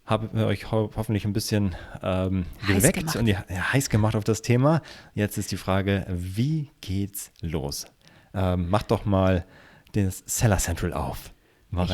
habe 0.05 0.31
ich 0.32 0.43
euch 0.43 0.70
ho 0.70 0.90
hoffentlich 0.96 1.25
ein 1.25 1.32
bisschen 1.32 1.75
ähm, 2.02 2.46
geweckt 2.67 2.99
gemacht. 2.99 3.17
und 3.17 3.26
ja, 3.26 3.44
heiß 3.49 3.90
gemacht 3.90 4.14
auf 4.14 4.25
das 4.25 4.43
Thema. 4.43 4.81
Jetzt 5.14 5.37
ist 5.37 5.50
die 5.50 5.56
Frage, 5.56 6.06
wie 6.08 6.70
geht's 6.81 7.32
los? 7.40 7.87
Ähm, 8.32 8.70
macht 8.70 8.90
doch 8.90 9.05
mal 9.05 9.44
das 9.93 10.23
Seller 10.26 10.58
Central 10.58 10.93
auf. 10.93 11.32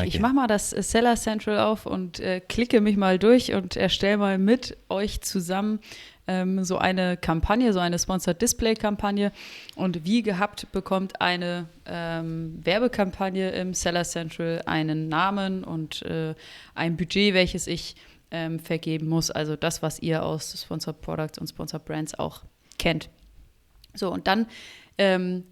Ich, 0.03 0.15
ich 0.15 0.19
mache 0.19 0.33
mal 0.33 0.47
das 0.47 0.69
Seller 0.69 1.15
Central 1.15 1.59
auf 1.59 1.85
und 1.85 2.19
äh, 2.19 2.39
klicke 2.39 2.79
mich 2.79 2.95
mal 2.95 3.17
durch 3.17 3.53
und 3.53 3.75
erstelle 3.75 4.17
mal 4.17 4.37
mit 4.37 4.77
euch 4.87 5.21
zusammen 5.21 5.79
ähm, 6.27 6.63
so 6.63 6.77
eine 6.77 7.17
Kampagne, 7.17 7.73
so 7.73 7.79
eine 7.79 7.99
Sponsored 7.99 8.41
Display 8.41 8.75
Kampagne. 8.75 9.31
Und 9.75 10.05
wie 10.05 10.23
gehabt 10.23 10.71
bekommt 10.71 11.21
eine 11.21 11.67
ähm, 11.85 12.59
Werbekampagne 12.63 13.51
im 13.51 13.73
Seller 13.73 14.03
Central 14.03 14.61
einen 14.65 15.09
Namen 15.09 15.63
und 15.63 16.01
äh, 16.03 16.35
ein 16.75 16.97
Budget, 16.97 17.33
welches 17.33 17.67
ich 17.67 17.95
ähm, 18.31 18.59
vergeben 18.59 19.07
muss. 19.07 19.31
Also 19.31 19.55
das, 19.55 19.81
was 19.81 19.99
ihr 19.99 20.23
aus 20.23 20.61
Sponsored 20.61 21.01
Products 21.01 21.37
und 21.37 21.47
Sponsored 21.47 21.85
Brands 21.85 22.17
auch 22.17 22.41
kennt. 22.79 23.09
So, 23.93 24.11
und 24.11 24.27
dann 24.27 24.47
ähm, 24.97 25.43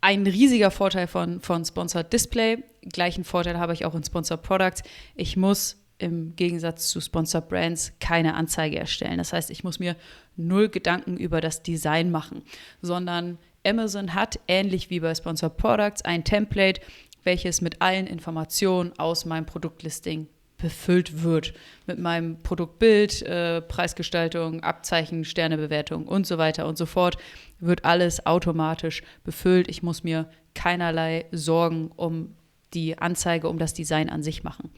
ein 0.00 0.26
riesiger 0.26 0.70
Vorteil 0.70 1.06
von, 1.06 1.40
von 1.40 1.64
Sponsored 1.64 2.12
Display. 2.12 2.62
Gleichen 2.82 3.24
Vorteil 3.24 3.58
habe 3.58 3.72
ich 3.72 3.84
auch 3.84 3.94
in 3.94 4.04
Sponsored 4.04 4.42
Products. 4.42 4.82
Ich 5.16 5.36
muss 5.36 5.76
im 5.98 6.36
Gegensatz 6.36 6.88
zu 6.88 7.00
Sponsor 7.00 7.40
Brands 7.40 7.92
keine 8.00 8.34
Anzeige 8.34 8.78
erstellen. 8.78 9.18
Das 9.18 9.32
heißt, 9.32 9.50
ich 9.50 9.64
muss 9.64 9.78
mir 9.78 9.96
null 10.36 10.68
Gedanken 10.68 11.16
über 11.16 11.40
das 11.40 11.62
Design 11.62 12.10
machen, 12.10 12.42
sondern 12.80 13.38
Amazon 13.66 14.14
hat, 14.14 14.38
ähnlich 14.48 14.90
wie 14.90 15.00
bei 15.00 15.14
Sponsor 15.14 15.50
Products, 15.50 16.02
ein 16.02 16.24
Template, 16.24 16.80
welches 17.24 17.60
mit 17.60 17.82
allen 17.82 18.06
Informationen 18.06 18.92
aus 18.98 19.24
meinem 19.24 19.46
Produktlisting 19.46 20.28
befüllt 20.56 21.22
wird. 21.22 21.54
Mit 21.86 21.98
meinem 21.98 22.38
Produktbild, 22.42 23.22
äh, 23.22 23.62
Preisgestaltung, 23.62 24.62
Abzeichen, 24.62 25.24
Sternebewertung 25.24 26.06
und 26.06 26.26
so 26.26 26.38
weiter 26.38 26.66
und 26.66 26.76
so 26.76 26.86
fort 26.86 27.16
wird 27.60 27.84
alles 27.84 28.26
automatisch 28.26 29.02
befüllt. 29.24 29.68
Ich 29.68 29.82
muss 29.82 30.02
mir 30.02 30.28
keinerlei 30.54 31.26
Sorgen 31.30 31.90
um 31.94 32.34
die 32.74 32.98
Anzeige, 32.98 33.48
um 33.48 33.58
das 33.58 33.72
Design 33.72 34.10
an 34.10 34.22
sich 34.22 34.42
machen. 34.42 34.70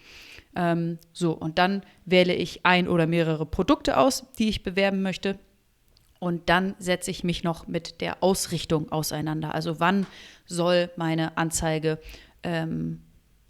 Ähm, 0.57 0.99
so, 1.13 1.33
und 1.33 1.59
dann 1.59 1.83
wähle 2.05 2.35
ich 2.35 2.65
ein 2.65 2.89
oder 2.89 3.07
mehrere 3.07 3.47
Produkte 3.47 3.97
aus, 3.97 4.27
die 4.39 4.49
ich 4.49 4.63
bewerben 4.63 5.03
möchte. 5.03 5.39
Und 6.19 6.49
dann 6.51 6.75
setze 6.79 7.11
ich 7.11 7.25
mich 7.25 7.45
noch 7.45 7.67
mit 7.67 8.01
der 8.01 8.23
Ausrichtung 8.23 8.93
auseinander. 8.93 9.55
Also 9.55 9.81
wann 9.81 10.07
soll 10.45 10.91
meine 10.97 11.39
Anzeige 11.39 11.99
ähm, 12.43 13.01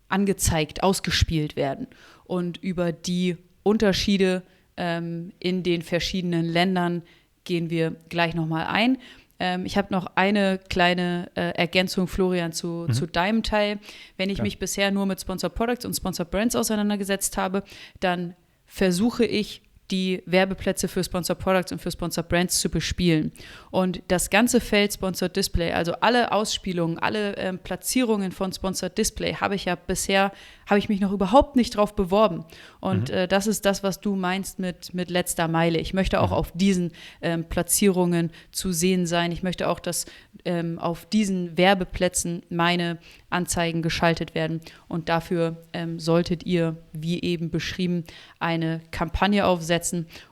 angezeigt, 0.08 0.82
ausgespielt 0.82 1.56
werden? 1.56 1.88
Und 2.24 2.58
über 2.58 2.92
die 2.92 3.36
Unterschiede 3.64 4.42
ähm, 4.76 5.32
in 5.40 5.62
den 5.62 5.82
verschiedenen 5.82 6.44
Ländern 6.44 7.02
gehen 7.44 7.70
wir 7.70 7.96
gleich 8.08 8.34
nochmal 8.34 8.66
ein. 8.66 8.98
Ähm, 9.40 9.66
ich 9.66 9.76
habe 9.76 9.88
noch 9.90 10.06
eine 10.14 10.60
kleine 10.68 11.30
äh, 11.34 11.50
Ergänzung, 11.56 12.06
Florian, 12.06 12.52
zu, 12.52 12.86
mhm. 12.86 12.92
zu 12.92 13.06
deinem 13.06 13.42
Teil. 13.42 13.78
Wenn 14.16 14.30
ich 14.30 14.38
ja. 14.38 14.44
mich 14.44 14.58
bisher 14.58 14.90
nur 14.90 15.06
mit 15.06 15.20
Sponsor 15.20 15.50
Products 15.50 15.84
und 15.84 15.94
Sponsor 15.94 16.26
Brands 16.26 16.54
auseinandergesetzt 16.54 17.36
habe, 17.36 17.64
dann 17.98 18.36
versuche 18.66 19.24
ich 19.24 19.62
die 19.90 20.22
Werbeplätze 20.26 20.88
für 20.88 21.02
Sponsor 21.02 21.36
Products 21.36 21.72
und 21.72 21.80
für 21.80 21.90
Sponsor 21.90 22.24
Brands 22.24 22.60
zu 22.60 22.68
bespielen. 22.68 23.32
Und 23.70 24.02
das 24.08 24.30
ganze 24.30 24.60
Feld 24.60 24.92
Sponsor 24.92 25.28
Display, 25.28 25.72
also 25.72 25.92
alle 26.00 26.32
Ausspielungen, 26.32 26.98
alle 26.98 27.36
ähm, 27.36 27.58
Platzierungen 27.58 28.32
von 28.32 28.52
Sponsor 28.52 28.88
Display, 28.88 29.34
habe 29.34 29.54
ich 29.54 29.66
ja 29.66 29.74
bisher, 29.74 30.32
habe 30.68 30.78
ich 30.78 30.88
mich 30.88 31.00
noch 31.00 31.12
überhaupt 31.12 31.56
nicht 31.56 31.76
drauf 31.76 31.94
beworben. 31.94 32.44
Und 32.80 33.10
mhm. 33.10 33.14
äh, 33.14 33.28
das 33.28 33.46
ist 33.46 33.64
das, 33.64 33.82
was 33.82 34.00
du 34.00 34.16
meinst 34.16 34.58
mit, 34.58 34.94
mit 34.94 35.10
letzter 35.10 35.48
Meile. 35.48 35.78
Ich 35.78 35.94
möchte 35.94 36.20
auch 36.20 36.30
mhm. 36.30 36.36
auf 36.36 36.52
diesen 36.52 36.92
ähm, 37.22 37.44
Platzierungen 37.44 38.30
zu 38.52 38.72
sehen 38.72 39.06
sein. 39.06 39.32
Ich 39.32 39.42
möchte 39.42 39.68
auch, 39.68 39.80
dass 39.80 40.06
ähm, 40.44 40.78
auf 40.78 41.06
diesen 41.06 41.56
Werbeplätzen 41.58 42.42
meine 42.48 42.98
Anzeigen 43.28 43.82
geschaltet 43.82 44.34
werden. 44.34 44.60
Und 44.88 45.08
dafür 45.08 45.56
ähm, 45.72 45.98
solltet 45.98 46.44
ihr, 46.44 46.76
wie 46.92 47.22
eben 47.22 47.50
beschrieben, 47.50 48.04
eine 48.38 48.80
Kampagne 48.90 49.46
aufsetzen. 49.46 49.79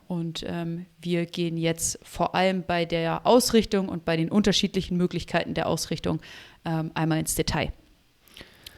Und 0.07 0.45
ähm, 0.47 0.87
wir 1.01 1.27
gehen 1.27 1.57
jetzt 1.57 1.99
vor 2.03 2.35
allem 2.35 2.63
bei 2.67 2.85
der 2.85 3.27
Ausrichtung 3.27 3.89
und 3.89 4.05
bei 4.05 4.17
den 4.17 4.31
unterschiedlichen 4.31 4.97
Möglichkeiten 4.97 5.55
der 5.55 5.67
Ausrichtung 5.67 6.21
ähm, 6.65 6.91
einmal 6.95 7.19
ins 7.19 7.35
Detail. 7.35 7.73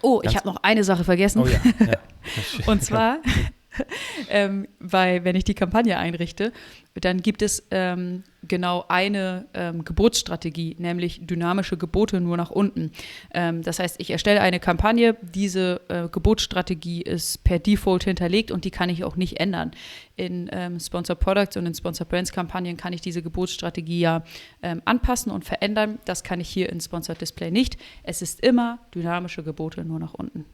Oh, 0.03 0.21
ich 0.25 0.37
habe 0.37 0.49
noch 0.49 0.57
eine 0.63 0.85
Sache 0.85 1.05
vergessen. 1.05 1.43
Oh 1.43 1.47
ja, 1.47 1.61
ja. 1.87 1.99
und 2.67 2.83
zwar 2.83 3.19
ähm, 4.29 4.67
weil 4.79 5.25
wenn 5.25 5.37
ich 5.37 5.45
die 5.45 5.55
Kampagne 5.55 5.99
einrichte, 5.99 6.53
dann 6.95 7.23
gibt 7.23 7.43
es 7.43 7.67
ähm, 7.71 8.25
genau 8.47 8.85
eine 8.89 9.47
ähm, 9.55 9.85
Geburtsstrategie, 9.85 10.77
nämlich 10.79 11.25
dynamische 11.25 11.77
Gebote 11.77 12.21
nur 12.21 12.37
nach 12.37 12.51
unten. 12.51 12.91
Ähm, 13.33 13.63
das 13.63 13.79
heißt, 13.79 13.97
ich 14.01 14.11
erstelle 14.11 14.41
eine 14.41 14.59
Kampagne, 14.59 15.17
diese 15.23 15.81
äh, 15.89 16.09
Geburtsstrategie 16.09 17.03
ist 17.03 17.45
per 17.45 17.59
Default 17.59 18.05
hinterlegt 18.05 18.51
und 18.51 18.65
die 18.65 18.71
kann 18.71 18.89
ich 18.89 19.05
auch 19.05 19.17
nicht 19.17 19.39
ändern. 19.39 19.71
In 20.17 20.51
ähm, 20.53 20.81
Sponsor 20.81 21.17
Products 21.17 21.57
und 21.57 21.67
in 21.67 21.75
Sponsor 21.75 22.07
Brands 22.07 22.33
Kampagnen 22.33 22.77
kann 22.77 22.93
ich 22.93 23.01
diese 23.01 23.23
Geburtsstrategie 23.23 24.01
ja 24.01 24.25
ähm, 24.63 24.83
anpassen 24.85 25.31
und 25.31 25.45
verändern. 25.45 25.99
Das 26.05 26.25
kann 26.25 26.41
ich 26.41 26.49
hier 26.49 26.71
in 26.71 26.81
Sponsor 26.81 27.15
Display 27.15 27.51
nicht. 27.51 27.77
Es 28.03 28.21
ist 28.21 28.41
immer 28.41 28.81
dynamische 28.95 29.43
Gebote 29.45 29.85
nur 29.85 30.01
nach 30.01 30.15
unten. 30.15 30.45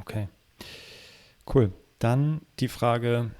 Okay. 0.00 0.28
Cool. 1.52 1.72
Dann 1.98 2.42
die 2.60 2.68
Frage, 2.68 3.30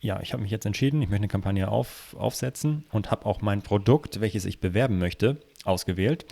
ja, 0.00 0.20
ich 0.20 0.32
habe 0.32 0.42
mich 0.42 0.50
jetzt 0.50 0.66
entschieden, 0.66 1.02
ich 1.02 1.08
möchte 1.08 1.22
eine 1.22 1.28
Kampagne 1.28 1.68
auf, 1.68 2.14
aufsetzen 2.18 2.84
und 2.90 3.10
habe 3.10 3.26
auch 3.26 3.40
mein 3.40 3.62
Produkt, 3.62 4.20
welches 4.20 4.44
ich 4.44 4.60
bewerben 4.60 4.98
möchte, 4.98 5.40
ausgewählt. 5.64 6.26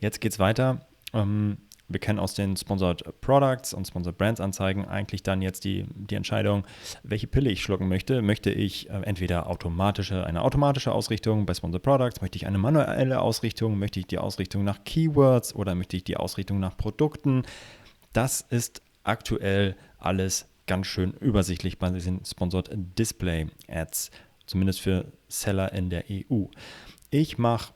Jetzt 0.00 0.20
geht 0.20 0.32
es 0.32 0.38
weiter. 0.38 0.86
Ähm, 1.12 1.58
wir 1.86 2.00
kennen 2.00 2.18
aus 2.18 2.34
den 2.34 2.56
Sponsored 2.56 3.20
Products 3.20 3.74
und 3.74 3.86
Sponsored 3.86 4.16
Brands 4.16 4.40
Anzeigen 4.40 4.86
eigentlich 4.86 5.22
dann 5.22 5.42
jetzt 5.42 5.64
die, 5.64 5.84
die 5.94 6.14
Entscheidung, 6.14 6.64
welche 7.02 7.26
Pille 7.26 7.50
ich 7.50 7.62
schlucken 7.62 7.88
möchte. 7.88 8.22
Möchte 8.22 8.50
ich 8.50 8.88
äh, 8.88 9.02
entweder 9.02 9.48
automatische, 9.48 10.24
eine 10.24 10.42
automatische 10.42 10.92
Ausrichtung 10.92 11.44
bei 11.44 11.54
Sponsored 11.54 11.82
Products, 11.82 12.20
möchte 12.22 12.36
ich 12.36 12.46
eine 12.46 12.58
manuelle 12.58 13.20
Ausrichtung, 13.20 13.78
möchte 13.78 14.00
ich 14.00 14.06
die 14.06 14.18
Ausrichtung 14.18 14.64
nach 14.64 14.82
Keywords 14.84 15.54
oder 15.54 15.74
möchte 15.74 15.96
ich 15.96 16.04
die 16.04 16.16
Ausrichtung 16.16 16.58
nach 16.58 16.76
Produkten. 16.76 17.42
Das 18.12 18.40
ist 18.40 18.80
aktuell 19.02 19.76
alles 19.98 20.48
ganz 20.66 20.86
schön 20.86 21.12
übersichtlich 21.14 21.78
bei 21.78 21.90
diesen 21.90 22.24
Sponsored 22.24 22.70
Display 22.98 23.48
Ads, 23.68 24.10
zumindest 24.46 24.80
für 24.80 25.12
Seller 25.28 25.72
in 25.72 25.90
der 25.90 26.04
EU. 26.10 26.46
Ich 27.10 27.38
mache, 27.38 27.72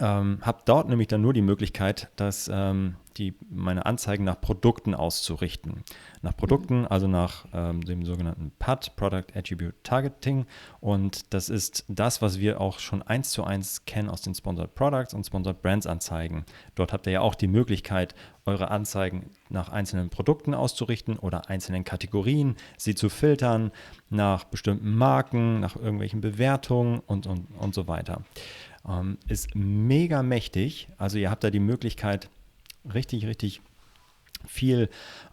ähm, 0.00 0.38
habe 0.42 0.62
dort 0.64 0.88
nämlich 0.88 1.08
dann 1.08 1.20
nur 1.20 1.32
die 1.32 1.42
Möglichkeit, 1.42 2.08
dass 2.16 2.48
ähm, 2.52 2.96
die, 3.18 3.34
meine 3.50 3.84
Anzeigen 3.84 4.24
nach 4.24 4.40
Produkten 4.40 4.94
auszurichten. 4.94 5.82
Nach 6.22 6.36
Produkten, 6.36 6.86
also 6.86 7.08
nach 7.08 7.46
ähm, 7.52 7.84
dem 7.84 8.04
sogenannten 8.04 8.52
PAT, 8.58 8.94
Product 8.96 9.26
Attribute 9.34 9.74
Targeting. 9.82 10.46
Und 10.80 11.32
das 11.34 11.48
ist 11.48 11.84
das, 11.88 12.22
was 12.22 12.38
wir 12.38 12.60
auch 12.60 12.78
schon 12.78 13.02
eins 13.02 13.30
zu 13.30 13.44
eins 13.44 13.84
kennen 13.86 14.08
aus 14.08 14.22
den 14.22 14.34
Sponsored 14.34 14.74
Products 14.74 15.14
und 15.14 15.24
Sponsored 15.26 15.60
Brands 15.62 15.86
Anzeigen. 15.86 16.44
Dort 16.74 16.92
habt 16.92 17.06
ihr 17.06 17.14
ja 17.14 17.20
auch 17.20 17.34
die 17.34 17.48
Möglichkeit, 17.48 18.14
eure 18.46 18.70
Anzeigen 18.70 19.30
nach 19.50 19.68
einzelnen 19.68 20.10
Produkten 20.10 20.54
auszurichten 20.54 21.18
oder 21.18 21.48
einzelnen 21.50 21.84
Kategorien, 21.84 22.56
sie 22.78 22.94
zu 22.94 23.08
filtern 23.08 23.72
nach 24.08 24.44
bestimmten 24.44 24.94
Marken, 24.94 25.60
nach 25.60 25.76
irgendwelchen 25.76 26.20
Bewertungen 26.20 27.00
und, 27.00 27.26
und, 27.26 27.46
und 27.58 27.74
so 27.74 27.88
weiter. 27.88 28.22
Ähm, 28.88 29.18
ist 29.26 29.54
mega 29.54 30.22
mächtig. 30.22 30.88
Also 30.98 31.18
ihr 31.18 31.30
habt 31.30 31.44
da 31.44 31.50
die 31.50 31.60
Möglichkeit, 31.60 32.30
richtig, 32.92 33.26
richtig 33.26 33.60
viel 34.46 34.88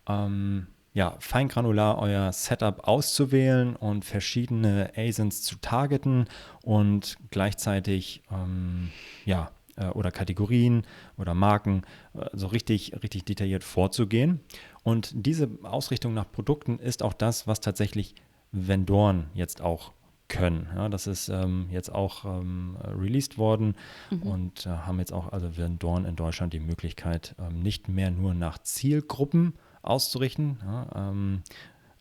ähm, 0.08 0.68
ja, 0.94 1.18
feingranular 1.20 2.00
euer 2.00 2.32
Setup 2.32 2.88
auszuwählen 2.88 3.76
und 3.76 4.06
verschiedene 4.06 4.92
ASINs 4.96 5.42
zu 5.44 5.58
targeten 5.58 6.28
und 6.64 7.18
gleichzeitig 7.32 8.24
ähm, 8.32 8.92
ja, 9.26 9.52
äh, 9.76 9.88
oder 9.88 10.12
Kategorien 10.12 10.84
oder 11.18 11.34
Marken 11.34 11.84
äh, 12.14 12.28
so 12.34 12.48
richtig, 12.48 12.94
richtig 13.04 13.26
detailliert 13.26 13.64
vorzugehen. 13.64 14.40
Und 14.84 15.12
diese 15.14 15.50
Ausrichtung 15.64 16.14
nach 16.14 16.32
Produkten 16.32 16.80
ist 16.80 17.04
auch 17.04 17.14
das, 17.14 17.46
was 17.46 17.60
tatsächlich 17.60 18.16
Vendoren 18.54 19.28
jetzt 19.34 19.62
auch 19.62 19.92
können. 20.28 20.68
Ja, 20.76 20.90
das 20.90 21.08
ist 21.08 21.30
ähm, 21.30 21.68
jetzt 21.72 21.94
auch 21.94 22.26
ähm, 22.26 22.78
released 22.84 23.38
worden 23.38 23.76
mhm. 24.10 24.22
und 24.24 24.66
äh, 24.66 24.70
haben 24.70 25.00
jetzt 25.00 25.14
auch, 25.14 25.32
also 25.32 25.58
werden 25.58 25.80
Dorn 25.80 26.06
in 26.06 26.16
Deutschland 26.16 26.54
die 26.54 26.60
Möglichkeit, 26.60 27.36
ähm, 27.40 27.62
nicht 27.62 27.90
mehr 27.90 28.12
nur 28.12 28.34
nach 28.34 28.58
Zielgruppen 28.60 29.54
auszurichten 29.82 30.60
ja, 30.64 30.88
ähm, 30.96 31.44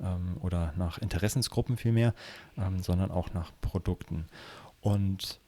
ähm, 0.00 0.36
oder 0.40 0.72
nach 0.76 0.98
Interessensgruppen 0.98 1.76
vielmehr, 1.76 2.14
ähm, 2.56 2.82
sondern 2.82 3.10
auch 3.10 3.32
nach 3.34 3.52
Produkten. 3.60 4.26
Und 4.80 5.40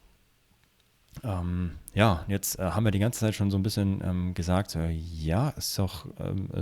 ja, 1.95 2.25
jetzt 2.27 2.59
äh, 2.59 2.61
haben 2.61 2.85
wir 2.85 2.91
die 2.91 2.99
ganze 2.99 3.21
Zeit 3.21 3.33
schon 3.33 3.49
so 3.49 3.57
ein 3.57 3.63
bisschen 3.63 4.35
gesagt, 4.35 4.75
äh, 4.75 4.91
ja, 4.91 5.49
ist 5.49 5.79
doch 5.79 6.05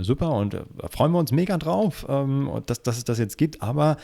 super 0.00 0.32
und 0.32 0.54
äh, 0.54 0.64
freuen 0.88 1.12
wir 1.12 1.18
uns 1.18 1.30
mega 1.30 1.58
drauf, 1.58 2.06
dass, 2.64 2.82
dass 2.82 2.96
es 2.96 3.04
das 3.04 3.18
jetzt 3.18 3.36
gibt, 3.36 3.60
aber 3.60 3.98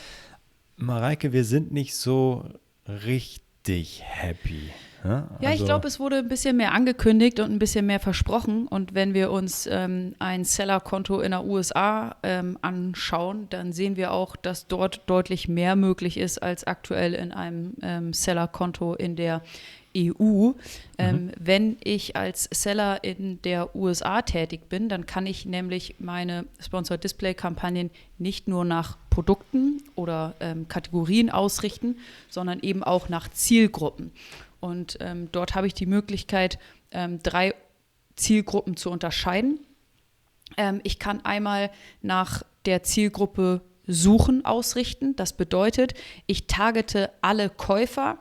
Mareike, 0.77 1.33
wir 1.33 1.43
sind 1.43 1.71
nicht 1.71 1.95
so 1.95 2.45
richtig 2.87 4.03
happy. 4.03 4.69
Ja, 5.03 5.27
ja 5.41 5.49
ich 5.49 5.61
also 5.61 5.65
glaube, 5.65 5.87
es 5.87 5.99
wurde 5.99 6.17
ein 6.17 6.27
bisschen 6.27 6.57
mehr 6.57 6.73
angekündigt 6.73 7.39
und 7.39 7.51
ein 7.51 7.59
bisschen 7.59 7.85
mehr 7.85 7.99
versprochen. 7.99 8.67
Und 8.67 8.93
wenn 8.93 9.13
wir 9.13 9.31
uns 9.31 9.67
ähm, 9.69 10.15
ein 10.19 10.45
Seller-Konto 10.45 11.19
in 11.19 11.31
der 11.31 11.43
USA 11.43 12.15
ähm, 12.23 12.57
anschauen, 12.61 13.47
dann 13.49 13.73
sehen 13.73 13.95
wir 13.95 14.11
auch, 14.11 14.35
dass 14.35 14.67
dort 14.67 15.01
deutlich 15.07 15.47
mehr 15.47 15.75
möglich 15.75 16.17
ist 16.17 16.41
als 16.41 16.65
aktuell 16.65 17.13
in 17.13 17.31
einem 17.31 17.73
ähm, 17.81 18.13
Seller-Konto 18.13 18.93
in 18.95 19.15
der 19.15 19.41
EU. 19.95 20.51
Ähm, 20.97 21.25
mhm. 21.25 21.31
Wenn 21.39 21.77
ich 21.83 22.15
als 22.15 22.49
Seller 22.51 23.03
in 23.03 23.41
der 23.41 23.75
USA 23.75 24.21
tätig 24.21 24.69
bin, 24.69 24.89
dann 24.89 25.05
kann 25.05 25.25
ich 25.25 25.45
nämlich 25.45 25.95
meine 25.99 26.45
Sponsored 26.59 27.03
Display 27.03 27.33
Kampagnen 27.33 27.91
nicht 28.17 28.47
nur 28.47 28.65
nach 28.65 28.97
Produkten 29.09 29.83
oder 29.95 30.35
ähm, 30.39 30.67
Kategorien 30.67 31.29
ausrichten, 31.29 31.97
sondern 32.29 32.59
eben 32.61 32.83
auch 32.83 33.09
nach 33.09 33.29
Zielgruppen. 33.29 34.11
Und 34.59 34.97
ähm, 35.01 35.29
dort 35.31 35.55
habe 35.55 35.67
ich 35.67 35.73
die 35.73 35.85
Möglichkeit, 35.85 36.57
ähm, 36.91 37.19
drei 37.21 37.53
Zielgruppen 38.15 38.77
zu 38.77 38.89
unterscheiden. 38.89 39.59
Ähm, 40.57 40.81
ich 40.83 40.99
kann 40.99 41.23
einmal 41.25 41.69
nach 42.01 42.43
der 42.65 42.83
Zielgruppe 42.83 43.61
Suchen 43.85 44.45
ausrichten. 44.45 45.15
Das 45.15 45.33
bedeutet, 45.33 45.93
ich 46.25 46.47
targete 46.47 47.11
alle 47.21 47.49
Käufer, 47.49 48.17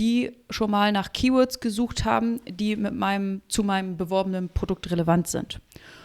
die 0.00 0.32
schon 0.48 0.70
mal 0.70 0.92
nach 0.92 1.12
Keywords 1.12 1.60
gesucht 1.60 2.06
haben, 2.06 2.40
die 2.48 2.74
mit 2.74 2.94
meinem, 2.94 3.42
zu 3.48 3.62
meinem 3.62 3.98
beworbenen 3.98 4.48
Produkt 4.48 4.90
relevant 4.90 5.28
sind. 5.28 5.60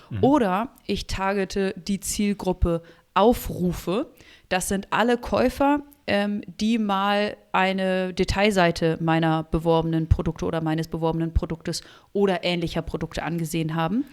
Mhm. 0.10 0.18
Oder 0.22 0.70
ich 0.86 1.08
targete 1.08 1.74
die 1.78 2.02
Zielgruppe 2.02 2.84
Aufrufe. 3.14 4.12
Das 4.50 4.68
sind 4.68 4.88
alle 4.92 5.18
Käufer, 5.18 5.80
ähm, 6.08 6.42
die 6.60 6.78
mal 6.78 7.38
eine 7.54 8.14
Detailseite 8.14 8.98
meiner 9.00 9.44
beworbenen 9.44 10.10
Produkte 10.10 10.46
oder 10.46 10.62
meines 10.62 10.90
beworbenen 10.90 11.34
Produktes 11.34 11.82
oder 12.12 12.44
ähnlicher 12.44 12.82
Produkte 12.82 13.24
angesehen 13.24 13.76
haben. 13.76 14.04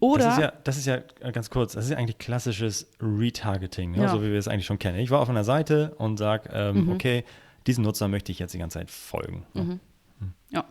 Oder 0.00 0.24
das 0.24 0.34
ist, 0.34 0.40
ja, 0.40 0.52
das 0.64 0.76
ist 0.78 0.86
ja 0.86 0.98
äh, 1.20 1.30
ganz 1.30 1.50
kurz, 1.50 1.74
das 1.74 1.84
ist 1.84 1.90
ja 1.90 1.98
eigentlich 1.98 2.18
klassisches 2.18 2.90
Retargeting, 3.00 3.92
ne? 3.92 4.02
ja. 4.02 4.08
so 4.08 4.22
wie 4.22 4.30
wir 4.30 4.38
es 4.38 4.48
eigentlich 4.48 4.66
schon 4.66 4.78
kennen. 4.78 4.98
Ich 4.98 5.10
war 5.10 5.20
auf 5.20 5.28
einer 5.28 5.44
Seite 5.44 5.94
und 5.98 6.16
sage, 6.16 6.48
ähm, 6.52 6.86
mhm. 6.86 6.92
okay, 6.92 7.24
diesem 7.66 7.84
Nutzer 7.84 8.08
möchte 8.08 8.32
ich 8.32 8.38
jetzt 8.38 8.54
die 8.54 8.58
ganze 8.58 8.78
Zeit 8.78 8.90
folgen. 8.90 9.46
Mhm. 9.54 9.80
Mhm. 10.20 10.34
Ja. 10.50 10.64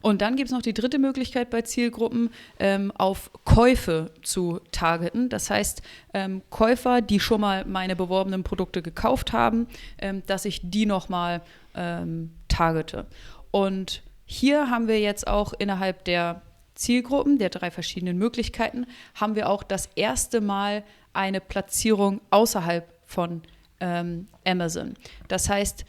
Und 0.00 0.20
dann 0.20 0.36
gibt 0.36 0.48
es 0.48 0.52
noch 0.52 0.62
die 0.62 0.74
dritte 0.74 0.98
Möglichkeit 0.98 1.48
bei 1.50 1.62
Zielgruppen, 1.62 2.30
ähm, 2.58 2.90
auf 2.92 3.30
Käufe 3.44 4.10
zu 4.22 4.60
targeten. 4.72 5.28
Das 5.28 5.48
heißt, 5.48 5.82
ähm, 6.12 6.42
Käufer, 6.50 7.00
die 7.00 7.20
schon 7.20 7.40
mal 7.40 7.64
meine 7.64 7.94
beworbenen 7.94 8.42
Produkte 8.42 8.82
gekauft 8.82 9.32
haben, 9.32 9.68
ähm, 9.98 10.22
dass 10.26 10.44
ich 10.44 10.60
die 10.64 10.86
nochmal 10.86 11.40
ähm, 11.74 12.32
targete. 12.48 13.06
Und 13.52 14.02
hier 14.24 14.70
haben 14.70 14.88
wir 14.88 14.98
jetzt 14.98 15.26
auch 15.28 15.52
innerhalb 15.52 16.04
der 16.04 16.42
Zielgruppen, 16.74 17.38
der 17.38 17.50
drei 17.50 17.70
verschiedenen 17.70 18.18
Möglichkeiten, 18.18 18.86
haben 19.14 19.36
wir 19.36 19.48
auch 19.48 19.62
das 19.62 19.88
erste 19.94 20.40
Mal 20.40 20.84
eine 21.12 21.40
Platzierung 21.40 22.20
außerhalb 22.30 22.88
von 23.04 23.42
ähm, 23.78 24.26
Amazon. 24.44 24.94
Das 25.28 25.48
heißt, 25.48 25.84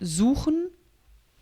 Suchen, 0.00 0.68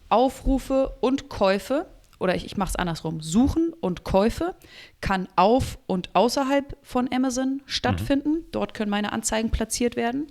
Aufrufe 0.09 0.97
und 1.00 1.29
Käufe 1.29 1.87
oder 2.21 2.35
ich, 2.35 2.45
ich 2.45 2.57
mache 2.57 2.69
es 2.71 2.76
andersrum, 2.76 3.21
Suchen 3.23 3.73
und 3.81 4.05
Käufe 4.05 4.55
kann 5.00 5.26
auf 5.37 5.79
und 5.87 6.14
außerhalb 6.14 6.76
von 6.83 7.09
Amazon 7.12 7.62
stattfinden. 7.64 8.31
Mhm. 8.31 8.45
Dort 8.52 8.75
können 8.75 8.90
meine 8.90 9.12
Anzeigen 9.12 9.50
platziert 9.50 9.97
werden. 9.97 10.26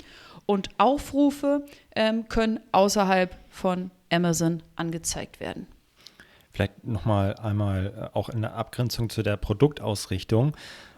Und 0.45 0.69
Aufrufe 0.77 1.65
ähm, 1.95 2.29
können 2.29 2.59
außerhalb 2.71 3.35
von 3.49 3.91
Amazon 4.11 4.63
angezeigt 4.75 5.39
werden. 5.39 5.67
Vielleicht 6.51 6.83
nochmal 6.83 7.35
einmal 7.35 8.11
äh, 8.13 8.17
auch 8.17 8.29
in 8.29 8.41
der 8.41 8.55
Abgrenzung 8.55 9.09
zu 9.09 9.23
der 9.23 9.37
Produktausrichtung 9.37 10.47
ähm, 10.47 10.53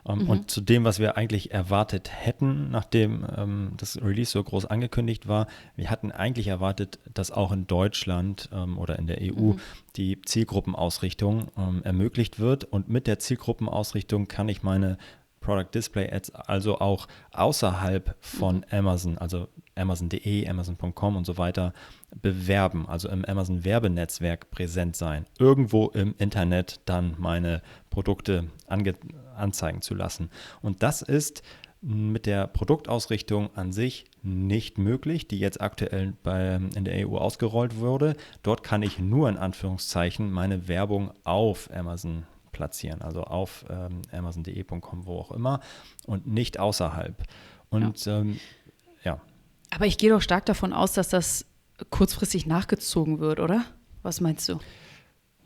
mhm. 0.06 0.30
und 0.30 0.52
zu 0.52 0.62
dem, 0.62 0.84
was 0.84 1.00
wir 1.00 1.18
eigentlich 1.18 1.52
erwartet 1.52 2.12
hätten, 2.14 2.70
nachdem 2.70 3.26
ähm, 3.36 3.74
das 3.78 4.02
Release 4.02 4.32
so 4.32 4.44
groß 4.44 4.66
angekündigt 4.66 5.28
war. 5.28 5.48
Wir 5.76 5.90
hatten 5.90 6.12
eigentlich 6.12 6.48
erwartet, 6.48 7.00
dass 7.14 7.32
auch 7.32 7.52
in 7.52 7.68
Deutschland 7.68 8.50
ähm, 8.54 8.78
oder 8.78 8.98
in 8.98 9.08
der 9.08 9.20
EU 9.22 9.54
mhm. 9.54 9.60
die 9.96 10.22
Zielgruppenausrichtung 10.22 11.48
ähm, 11.58 11.82
ermöglicht 11.84 12.40
wird. 12.40 12.64
Und 12.64 12.90
mit 12.90 13.08
der 13.08 13.20
Zielgruppenausrichtung 13.20 14.28
kann 14.28 14.50
ich 14.50 14.64
meine 14.64 14.98
Product 15.42 15.74
Display 15.74 16.12
Ads 16.12 16.36
also 16.36 16.80
auch 16.80 17.08
außerhalb 17.34 18.16
von 18.20 18.58
mhm. 18.58 18.64
Amazon, 18.70 19.18
also 19.18 19.48
Amazon.de, 19.76 20.48
Amazon.com 20.48 21.16
und 21.16 21.26
so 21.26 21.38
weiter 21.38 21.74
bewerben, 22.22 22.88
also 22.88 23.10
im 23.10 23.26
Amazon 23.26 23.64
Werbenetzwerk 23.64 24.52
präsent 24.52 24.96
sein, 24.96 25.26
irgendwo 25.40 25.88
im 25.88 26.16
Internet 26.18 26.82
dann 26.86 27.16
meine 27.18 27.62
Produkte 27.90 28.48
anzeigen 29.36 29.82
zu 29.82 29.96
lassen. 29.96 30.30
Und 30.62 30.84
das 30.84 31.02
ist 31.02 31.44
mit 31.82 32.28
der 32.28 32.46
Produktausrichtung 32.48 33.50
an 33.56 33.72
sich 33.72 34.06
nicht 34.22 34.78
möglich, 34.78 35.28
die 35.28 35.40
jetzt 35.40 35.62
aktuell 35.62 36.14
bei, 36.22 36.60
in 36.76 36.86
der 36.86 37.08
EU 37.08 37.18
ausgerollt 37.18 37.78
wurde. 37.78 38.16
Dort 38.44 38.64
kann 38.64 38.84
ich 38.84 39.00
nur 39.00 39.28
in 39.30 39.38
Anführungszeichen 39.38 40.32
meine 40.32 40.68
Werbung 40.68 41.12
auf 41.24 41.70
Amazon 41.74 42.24
platzieren, 42.52 43.02
also 43.02 43.24
auf 43.24 43.66
ähm, 43.70 44.04
amazon.de.com, 44.12 45.08
wo 45.08 45.18
auch 45.18 45.32
immer, 45.32 45.60
und 46.06 46.28
nicht 46.28 46.60
außerhalb. 46.60 47.16
Und 47.70 48.06
ja. 48.06 48.20
Ähm. 48.20 48.40
Aber 49.72 49.86
ich 49.86 49.98
gehe 49.98 50.10
doch 50.10 50.22
stark 50.22 50.46
davon 50.46 50.74
aus, 50.74 50.94
dass 50.94 51.10
das 51.10 51.46
kurzfristig 51.90 52.46
nachgezogen 52.46 53.20
wird, 53.20 53.40
oder? 53.40 53.66
Was 54.04 54.22
meinst 54.22 54.48
du? 54.50 54.60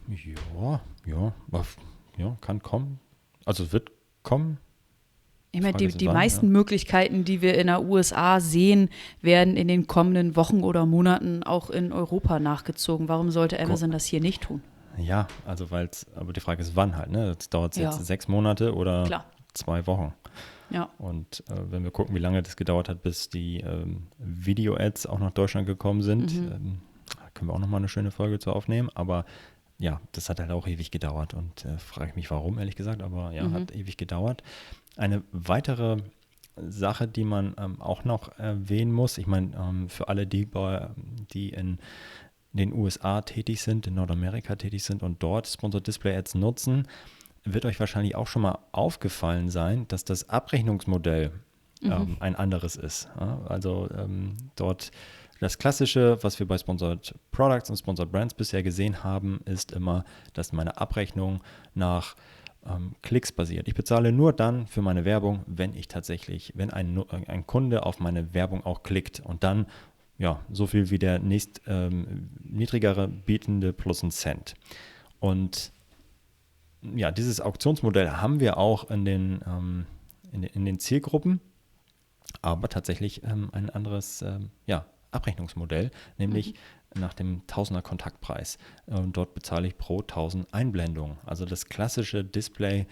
Ja, 0.07 0.81
ja, 1.05 1.33
ja, 2.17 2.37
kann 2.41 2.61
kommen. 2.61 2.99
Also 3.45 3.71
wird 3.71 3.91
kommen. 4.23 4.57
Ich 5.51 5.61
meine, 5.61 5.77
die, 5.77 5.87
die 5.87 6.07
wann, 6.07 6.15
meisten 6.15 6.47
ja. 6.47 6.51
Möglichkeiten, 6.51 7.23
die 7.23 7.41
wir 7.41 7.57
in 7.57 7.67
der 7.67 7.83
USA 7.83 8.41
sehen, 8.41 8.89
werden 9.21 9.55
in 9.55 9.69
den 9.69 9.87
kommenden 9.87 10.35
Wochen 10.35 10.63
oder 10.63 10.85
Monaten 10.85 11.43
auch 11.43 11.69
in 11.69 11.93
Europa 11.93 12.39
nachgezogen. 12.39 13.07
Warum 13.07 13.31
sollte 13.31 13.59
Amazon 13.59 13.91
das 13.91 14.05
hier 14.05 14.19
nicht 14.19 14.43
tun? 14.43 14.61
Ja, 14.97 15.27
also 15.45 15.71
weil 15.71 15.89
aber 16.15 16.33
die 16.33 16.41
Frage 16.41 16.61
ist, 16.61 16.75
wann 16.75 16.97
halt, 16.97 17.09
ne? 17.09 17.29
Jetzt 17.29 17.53
dauert 17.53 17.73
es 17.73 17.79
jetzt 17.79 17.99
ja. 17.99 18.03
sechs 18.03 18.27
Monate 18.27 18.75
oder 18.75 19.05
Klar. 19.05 19.25
zwei 19.53 19.87
Wochen. 19.87 20.13
Ja. 20.69 20.89
Und 20.97 21.43
äh, 21.49 21.71
wenn 21.71 21.83
wir 21.83 21.91
gucken, 21.91 22.15
wie 22.15 22.19
lange 22.19 22.41
das 22.41 22.55
gedauert 22.55 22.89
hat, 22.89 23.03
bis 23.03 23.29
die 23.29 23.59
ähm, 23.59 24.07
Video-Ads 24.17 25.05
auch 25.05 25.19
nach 25.19 25.31
Deutschland 25.31 25.67
gekommen 25.67 26.01
sind, 26.01 26.35
mhm. 26.35 26.51
ähm, 26.51 26.81
können 27.33 27.49
wir 27.49 27.53
auch 27.53 27.59
nochmal 27.59 27.79
eine 27.79 27.89
schöne 27.89 28.11
Folge 28.11 28.39
zu 28.39 28.51
aufnehmen. 28.51 28.89
Aber 28.95 29.25
ja, 29.77 30.01
das 30.13 30.29
hat 30.29 30.39
halt 30.39 30.51
auch 30.51 30.67
ewig 30.67 30.91
gedauert 30.91 31.33
und 31.33 31.65
äh, 31.65 31.77
frage 31.77 32.11
ich 32.11 32.15
mich 32.15 32.31
warum, 32.31 32.57
ehrlich 32.59 32.75
gesagt, 32.75 33.01
aber 33.01 33.31
ja, 33.31 33.43
mhm. 33.43 33.53
hat 33.53 33.75
ewig 33.75 33.97
gedauert. 33.97 34.41
Eine 34.95 35.23
weitere 35.31 35.97
Sache, 36.55 37.07
die 37.07 37.25
man 37.25 37.53
ähm, 37.57 37.81
auch 37.81 38.05
noch 38.05 38.37
erwähnen 38.39 38.93
muss, 38.93 39.17
ich 39.17 39.27
meine, 39.27 39.51
ähm, 39.57 39.89
für 39.89 40.07
alle, 40.07 40.25
die, 40.25 40.45
bei, 40.45 40.89
die 41.33 41.49
in 41.49 41.79
in 42.55 42.71
den 42.71 42.79
USA 42.79 43.21
tätig 43.21 43.61
sind, 43.61 43.85
in 43.85 43.95
Nordamerika 43.95 44.55
tätig 44.55 44.85
sind 44.85 45.03
und 45.03 45.21
dort 45.21 45.45
Sponsored 45.45 45.85
Display 45.85 46.15
Ads 46.15 46.35
nutzen, 46.35 46.87
wird 47.45 47.65
euch 47.65 47.79
wahrscheinlich 47.79 48.15
auch 48.15 48.27
schon 48.27 48.41
mal 48.41 48.59
aufgefallen 48.71 49.49
sein, 49.49 49.87
dass 49.87 50.03
das 50.03 50.29
Abrechnungsmodell 50.29 51.31
mhm. 51.81 51.91
ähm, 51.91 52.17
ein 52.19 52.35
anderes 52.35 52.75
ist. 52.75 53.07
Ja? 53.19 53.39
Also 53.47 53.89
ähm, 53.95 54.37
dort 54.55 54.91
das 55.39 55.57
Klassische, 55.57 56.17
was 56.21 56.39
wir 56.39 56.47
bei 56.47 56.57
Sponsored 56.57 57.13
Products 57.31 57.69
und 57.69 57.77
Sponsored 57.77 58.11
Brands 58.11 58.33
bisher 58.33 58.63
gesehen 58.63 59.03
haben, 59.03 59.41
ist 59.45 59.73
immer, 59.73 60.05
dass 60.33 60.53
meine 60.53 60.77
Abrechnung 60.77 61.41
nach 61.73 62.15
ähm, 62.65 62.95
Klicks 63.01 63.31
basiert. 63.31 63.67
Ich 63.67 63.75
bezahle 63.75 64.11
nur 64.11 64.33
dann 64.33 64.65
für 64.65 64.81
meine 64.81 65.05
Werbung, 65.05 65.43
wenn 65.45 65.73
ich 65.75 65.87
tatsächlich, 65.87 66.53
wenn 66.55 66.69
ein, 66.69 67.03
ein 67.27 67.45
Kunde 67.45 67.85
auf 67.85 67.99
meine 67.99 68.33
Werbung 68.33 68.65
auch 68.65 68.83
klickt 68.83 69.19
und 69.19 69.43
dann 69.43 69.67
ja, 70.17 70.39
so 70.49 70.65
viel 70.65 70.89
wie 70.89 70.99
der 70.99 71.19
nächst 71.19 71.61
ähm, 71.67 72.29
niedrigere 72.43 73.07
bietende 73.07 73.73
plus 73.73 74.01
ein 74.01 74.11
Cent. 74.11 74.55
Und 75.19 75.73
ja, 76.95 77.11
dieses 77.11 77.41
Auktionsmodell 77.41 78.09
haben 78.09 78.39
wir 78.39 78.57
auch 78.57 78.89
in 78.89 79.05
den, 79.05 79.41
ähm, 79.47 79.85
in, 80.31 80.43
in, 80.43 80.65
den 80.65 80.79
Zielgruppen, 80.79 81.41
aber 82.41 82.69
tatsächlich 82.69 83.23
ähm, 83.23 83.49
ein 83.51 83.69
anderes 83.69 84.21
ähm, 84.21 84.51
ja, 84.65 84.85
Abrechnungsmodell, 85.11 85.91
nämlich 86.17 86.53
mhm. 86.93 87.01
nach 87.01 87.13
dem 87.13 87.47
Tausender 87.47 87.81
Kontaktpreis. 87.81 88.57
Und 88.85 89.17
dort 89.17 89.33
bezahle 89.33 89.67
ich 89.67 89.77
pro 89.77 89.99
1000 89.99 90.53
Einblendungen. 90.53 91.17
Also 91.25 91.45
das 91.45 91.65
klassische 91.65 92.23
Display. 92.23 92.87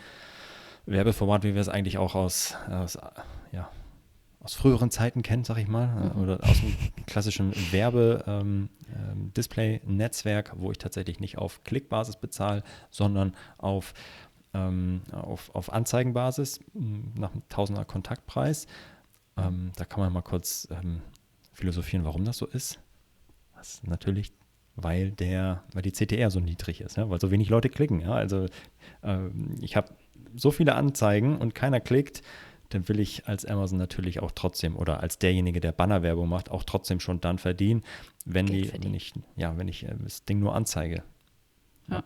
Werbeformat, 0.85 1.43
wie 1.43 1.53
wir 1.53 1.61
es 1.61 1.69
eigentlich 1.69 1.97
auch 1.97 2.13
aus, 2.13 2.57
aus 2.69 2.97
ja, 3.53 3.69
aus 4.43 4.53
früheren 4.53 4.91
Zeiten 4.91 5.23
kennt, 5.23 5.45
sag 5.45 5.57
ich 5.57 5.69
mal, 5.69 5.85
äh, 5.85 6.13
mhm. 6.13 6.21
oder 6.21 6.43
aus 6.43 6.59
dem 6.59 6.75
klassischen 7.05 7.53
Werbe-Display-Netzwerk, 7.71 10.49
ähm, 10.49 10.55
ähm 10.55 10.61
wo 10.61 10.71
ich 10.71 10.77
tatsächlich 10.77 11.21
nicht 11.21 11.37
auf 11.37 11.63
Klickbasis 11.63 12.17
bezahle, 12.17 12.63
sondern 12.91 13.33
auf, 13.57 13.93
ähm, 14.53 15.03
auf, 15.11 15.55
auf 15.55 15.71
Anzeigenbasis 15.71 16.59
nach 16.73 17.31
einem 17.31 17.43
Tausender 17.47 17.85
Kontaktpreis. 17.85 18.67
Ähm, 19.37 19.71
da 19.77 19.85
kann 19.85 20.01
man 20.01 20.11
mal 20.13 20.21
kurz 20.21 20.67
ähm, 20.71 21.01
philosophieren, 21.53 22.05
warum 22.05 22.23
das 22.25 22.37
so 22.37 22.45
ist. 22.45 22.79
Das 23.55 23.75
ist 23.75 23.87
natürlich 23.87 24.33
weil 24.75 25.11
der, 25.11 25.63
weil 25.73 25.83
die 25.83 25.91
CTR 25.91 26.31
so 26.31 26.39
niedrig 26.39 26.81
ist, 26.81 26.97
ja, 26.97 27.07
weil 27.09 27.21
so 27.21 27.29
wenig 27.29 27.49
Leute 27.49 27.69
klicken. 27.69 27.99
Ja. 27.99 28.13
Also 28.13 28.47
ähm, 29.03 29.55
ich 29.61 29.75
habe 29.75 29.89
so 30.35 30.49
viele 30.51 30.75
Anzeigen 30.75 31.37
und 31.37 31.53
keiner 31.53 31.79
klickt 31.79 32.23
dann 32.73 32.87
will 32.89 32.99
ich 32.99 33.27
als 33.27 33.45
Amazon 33.45 33.77
natürlich 33.77 34.21
auch 34.21 34.31
trotzdem 34.31 34.75
oder 34.75 35.01
als 35.01 35.19
derjenige, 35.19 35.59
der 35.59 35.71
Bannerwerbung 35.71 36.27
macht, 36.27 36.49
auch 36.49 36.63
trotzdem 36.63 36.99
schon 36.99 37.21
dann 37.21 37.37
verdienen, 37.37 37.83
wenn, 38.25 38.45
die, 38.45 38.71
wenn 38.73 38.93
ich, 38.93 39.13
ja, 39.35 39.57
wenn 39.57 39.67
ich 39.67 39.83
äh, 39.83 39.93
das 40.03 40.25
Ding 40.25 40.39
nur 40.39 40.55
anzeige. 40.55 41.03
Ja. 41.87 41.97
ja. 41.97 42.03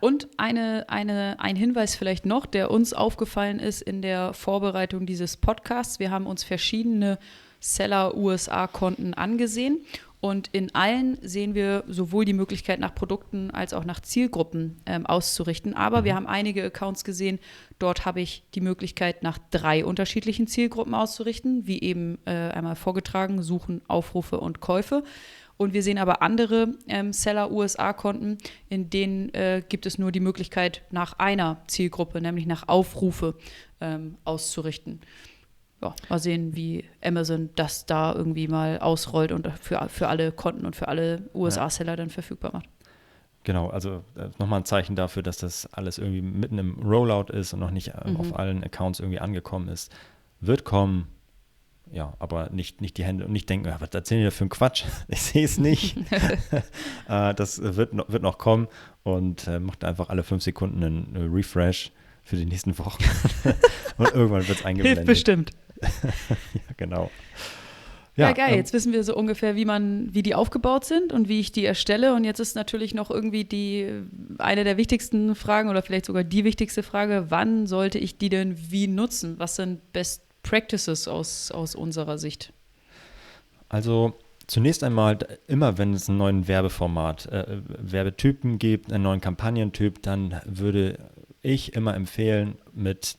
Und 0.00 0.28
eine, 0.36 0.88
eine, 0.88 1.40
ein 1.40 1.56
Hinweis 1.56 1.96
vielleicht 1.96 2.24
noch, 2.24 2.46
der 2.46 2.70
uns 2.70 2.92
aufgefallen 2.92 3.58
ist 3.58 3.82
in 3.82 4.00
der 4.00 4.32
Vorbereitung 4.32 5.06
dieses 5.06 5.36
Podcasts. 5.36 5.98
Wir 5.98 6.12
haben 6.12 6.26
uns 6.26 6.44
verschiedene 6.44 7.18
Seller-USA-Konten 7.60 9.14
angesehen 9.14 9.80
und 10.20 10.48
in 10.48 10.74
allen 10.74 11.16
sehen 11.22 11.54
wir 11.54 11.84
sowohl 11.86 12.24
die 12.24 12.32
Möglichkeit, 12.32 12.80
nach 12.80 12.94
Produkten 12.94 13.52
als 13.52 13.72
auch 13.72 13.84
nach 13.84 14.00
Zielgruppen 14.00 14.80
ähm, 14.84 15.06
auszurichten. 15.06 15.74
Aber 15.74 16.00
mhm. 16.00 16.04
wir 16.04 16.14
haben 16.16 16.26
einige 16.26 16.64
Accounts 16.64 17.04
gesehen, 17.04 17.38
dort 17.78 18.04
habe 18.04 18.20
ich 18.20 18.42
die 18.54 18.60
Möglichkeit, 18.60 19.22
nach 19.22 19.38
drei 19.50 19.84
unterschiedlichen 19.84 20.48
Zielgruppen 20.48 20.94
auszurichten, 20.94 21.66
wie 21.68 21.80
eben 21.80 22.18
äh, 22.24 22.32
einmal 22.32 22.74
vorgetragen, 22.74 23.42
Suchen, 23.42 23.80
Aufrufe 23.86 24.40
und 24.40 24.60
Käufe. 24.60 25.04
Und 25.56 25.72
wir 25.72 25.82
sehen 25.82 25.98
aber 25.98 26.22
andere 26.22 26.74
ähm, 26.88 27.12
Seller-USA-Konten, 27.12 28.38
in 28.68 28.90
denen 28.90 29.32
äh, 29.34 29.62
gibt 29.68 29.86
es 29.86 29.98
nur 29.98 30.12
die 30.12 30.20
Möglichkeit, 30.20 30.82
nach 30.90 31.18
einer 31.18 31.62
Zielgruppe, 31.66 32.20
nämlich 32.20 32.46
nach 32.46 32.68
Aufrufe, 32.68 33.36
ähm, 33.80 34.16
auszurichten 34.24 35.00
ja, 35.80 35.94
mal 36.08 36.18
sehen, 36.18 36.56
wie 36.56 36.84
Amazon 37.02 37.50
das 37.54 37.86
da 37.86 38.14
irgendwie 38.14 38.48
mal 38.48 38.78
ausrollt 38.78 39.32
und 39.32 39.48
für, 39.60 39.88
für 39.88 40.08
alle 40.08 40.32
Konten 40.32 40.66
und 40.66 40.74
für 40.74 40.88
alle 40.88 41.22
USA-Seller 41.34 41.96
dann 41.96 42.10
verfügbar 42.10 42.52
macht. 42.52 42.68
Genau, 43.44 43.68
also 43.68 44.04
äh, 44.16 44.28
nochmal 44.38 44.60
ein 44.60 44.64
Zeichen 44.64 44.96
dafür, 44.96 45.22
dass 45.22 45.38
das 45.38 45.72
alles 45.72 45.98
irgendwie 45.98 46.20
mitten 46.20 46.58
im 46.58 46.82
Rollout 46.82 47.32
ist 47.32 47.54
und 47.54 47.60
noch 47.60 47.70
nicht 47.70 47.88
äh, 47.88 48.10
mhm. 48.10 48.16
auf 48.16 48.38
allen 48.38 48.64
Accounts 48.64 49.00
irgendwie 49.00 49.20
angekommen 49.20 49.68
ist. 49.68 49.90
Wird 50.40 50.64
kommen, 50.64 51.08
ja, 51.90 52.12
aber 52.18 52.50
nicht, 52.50 52.80
nicht 52.80 52.98
die 52.98 53.04
Hände 53.04 53.24
und 53.24 53.32
nicht 53.32 53.48
denken, 53.48 53.72
was 53.78 53.90
erzählen 53.90 54.20
die 54.20 54.24
da 54.26 54.30
für 54.32 54.42
einen 54.42 54.50
Quatsch? 54.50 54.84
Ich 55.08 55.22
sehe 55.22 55.44
es 55.44 55.58
nicht. 55.58 55.96
äh, 57.08 57.34
das 57.34 57.62
wird, 57.62 57.94
noch, 57.94 58.10
wird 58.10 58.22
noch 58.22 58.38
kommen 58.38 58.68
und 59.04 59.46
macht 59.60 59.84
einfach 59.84 60.10
alle 60.10 60.24
fünf 60.24 60.42
Sekunden 60.42 60.84
einen 60.84 61.32
Refresh 61.32 61.92
für 62.24 62.36
die 62.36 62.44
nächsten 62.44 62.78
Wochen. 62.78 63.02
und 63.96 64.12
irgendwann 64.12 64.46
wird 64.46 64.58
es 64.58 64.64
eingeblendet. 64.66 64.98
Hilft 64.98 65.06
bestimmt. 65.06 65.52
ja, 66.54 66.60
genau. 66.76 67.10
Ja, 68.16 68.28
ja 68.28 68.32
geil. 68.32 68.52
Ähm, 68.52 68.56
jetzt 68.56 68.72
wissen 68.72 68.92
wir 68.92 69.04
so 69.04 69.14
ungefähr, 69.14 69.54
wie 69.54 69.64
man, 69.64 70.12
wie 70.12 70.22
die 70.22 70.34
aufgebaut 70.34 70.84
sind 70.84 71.12
und 71.12 71.28
wie 71.28 71.40
ich 71.40 71.52
die 71.52 71.64
erstelle. 71.64 72.14
Und 72.14 72.24
jetzt 72.24 72.40
ist 72.40 72.56
natürlich 72.56 72.94
noch 72.94 73.10
irgendwie 73.10 73.44
die 73.44 74.02
eine 74.38 74.64
der 74.64 74.76
wichtigsten 74.76 75.34
Fragen 75.34 75.68
oder 75.68 75.82
vielleicht 75.82 76.06
sogar 76.06 76.24
die 76.24 76.44
wichtigste 76.44 76.82
Frage: 76.82 77.26
Wann 77.28 77.66
sollte 77.66 77.98
ich 77.98 78.18
die 78.18 78.28
denn 78.28 78.56
wie 78.70 78.88
nutzen? 78.88 79.38
Was 79.38 79.56
sind 79.56 79.92
Best 79.92 80.22
Practices 80.42 81.06
aus, 81.08 81.50
aus 81.50 81.74
unserer 81.74 82.18
Sicht? 82.18 82.52
also 83.68 84.14
zunächst 84.46 84.82
einmal, 84.82 85.18
immer 85.46 85.78
wenn 85.78 85.92
es 85.92 86.08
einen 86.08 86.18
neuen 86.18 86.48
Werbeformat, 86.48 87.26
äh, 87.26 87.60
Werbetypen 87.66 88.58
gibt, 88.58 88.92
einen 88.92 89.04
neuen 89.04 89.20
Kampagnentyp, 89.20 90.02
dann 90.02 90.40
würde 90.44 90.98
ich 91.42 91.74
immer 91.74 91.94
empfehlen, 91.94 92.56
mit 92.72 93.18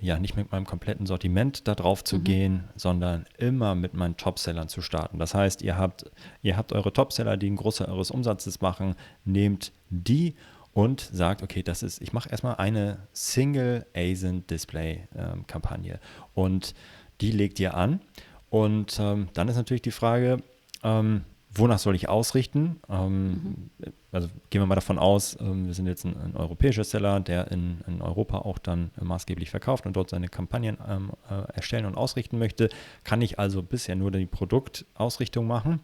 ja, 0.00 0.18
nicht 0.18 0.36
mit 0.36 0.50
meinem 0.52 0.64
kompletten 0.64 1.06
Sortiment 1.06 1.68
da 1.68 1.74
drauf 1.74 2.02
zu 2.02 2.18
mhm. 2.18 2.24
gehen, 2.24 2.64
sondern 2.76 3.26
immer 3.36 3.74
mit 3.74 3.94
meinen 3.94 4.16
Topsellern 4.16 4.68
zu 4.68 4.80
starten. 4.80 5.18
Das 5.18 5.34
heißt, 5.34 5.62
ihr 5.62 5.76
habt, 5.76 6.10
ihr 6.42 6.56
habt 6.56 6.72
eure 6.72 6.92
Topseller, 6.92 7.36
die 7.36 7.46
einen 7.46 7.56
Großteil 7.56 7.88
eures 7.88 8.10
Umsatzes 8.10 8.60
machen, 8.60 8.94
nehmt 9.24 9.72
die 9.90 10.34
und 10.72 11.00
sagt, 11.00 11.42
okay, 11.42 11.62
das 11.62 11.82
ist, 11.82 12.00
ich 12.00 12.12
mache 12.12 12.30
erstmal 12.30 12.56
eine 12.56 13.08
Single 13.12 13.86
ASIN 13.94 14.46
Display 14.46 15.08
ähm, 15.14 15.46
Kampagne 15.46 16.00
und 16.34 16.74
die 17.20 17.32
legt 17.32 17.60
ihr 17.60 17.74
an 17.74 18.00
und 18.48 18.98
ähm, 18.98 19.28
dann 19.34 19.48
ist 19.48 19.56
natürlich 19.56 19.82
die 19.82 19.90
Frage, 19.90 20.42
ähm, 20.82 21.24
wonach 21.54 21.78
soll 21.78 21.94
ich 21.94 22.08
ausrichten? 22.08 22.80
Ähm, 22.88 23.28
mhm. 23.28 23.70
Also 24.12 24.28
gehen 24.50 24.60
wir 24.60 24.66
mal 24.66 24.74
davon 24.74 24.98
aus, 24.98 25.36
ähm, 25.40 25.66
wir 25.66 25.74
sind 25.74 25.86
jetzt 25.86 26.04
ein, 26.04 26.16
ein, 26.16 26.36
europäischer 26.36 26.84
Seller, 26.84 27.20
der 27.20 27.50
in, 27.50 27.78
in, 27.86 28.02
Europa 28.02 28.38
auch 28.38 28.58
dann 28.58 28.90
maßgeblich 29.00 29.50
verkauft 29.50 29.86
und 29.86 29.94
dort 29.94 30.10
seine 30.10 30.28
Kampagnen 30.28 30.78
ähm, 30.88 31.12
äh, 31.28 31.52
erstellen 31.54 31.86
und 31.86 31.96
ausrichten 31.96 32.38
möchte. 32.38 32.68
Kann 33.04 33.22
ich 33.22 33.38
also 33.38 33.62
bisher 33.62 33.96
nur 33.96 34.10
die 34.10 34.26
Produktausrichtung 34.26 35.46
machen. 35.46 35.80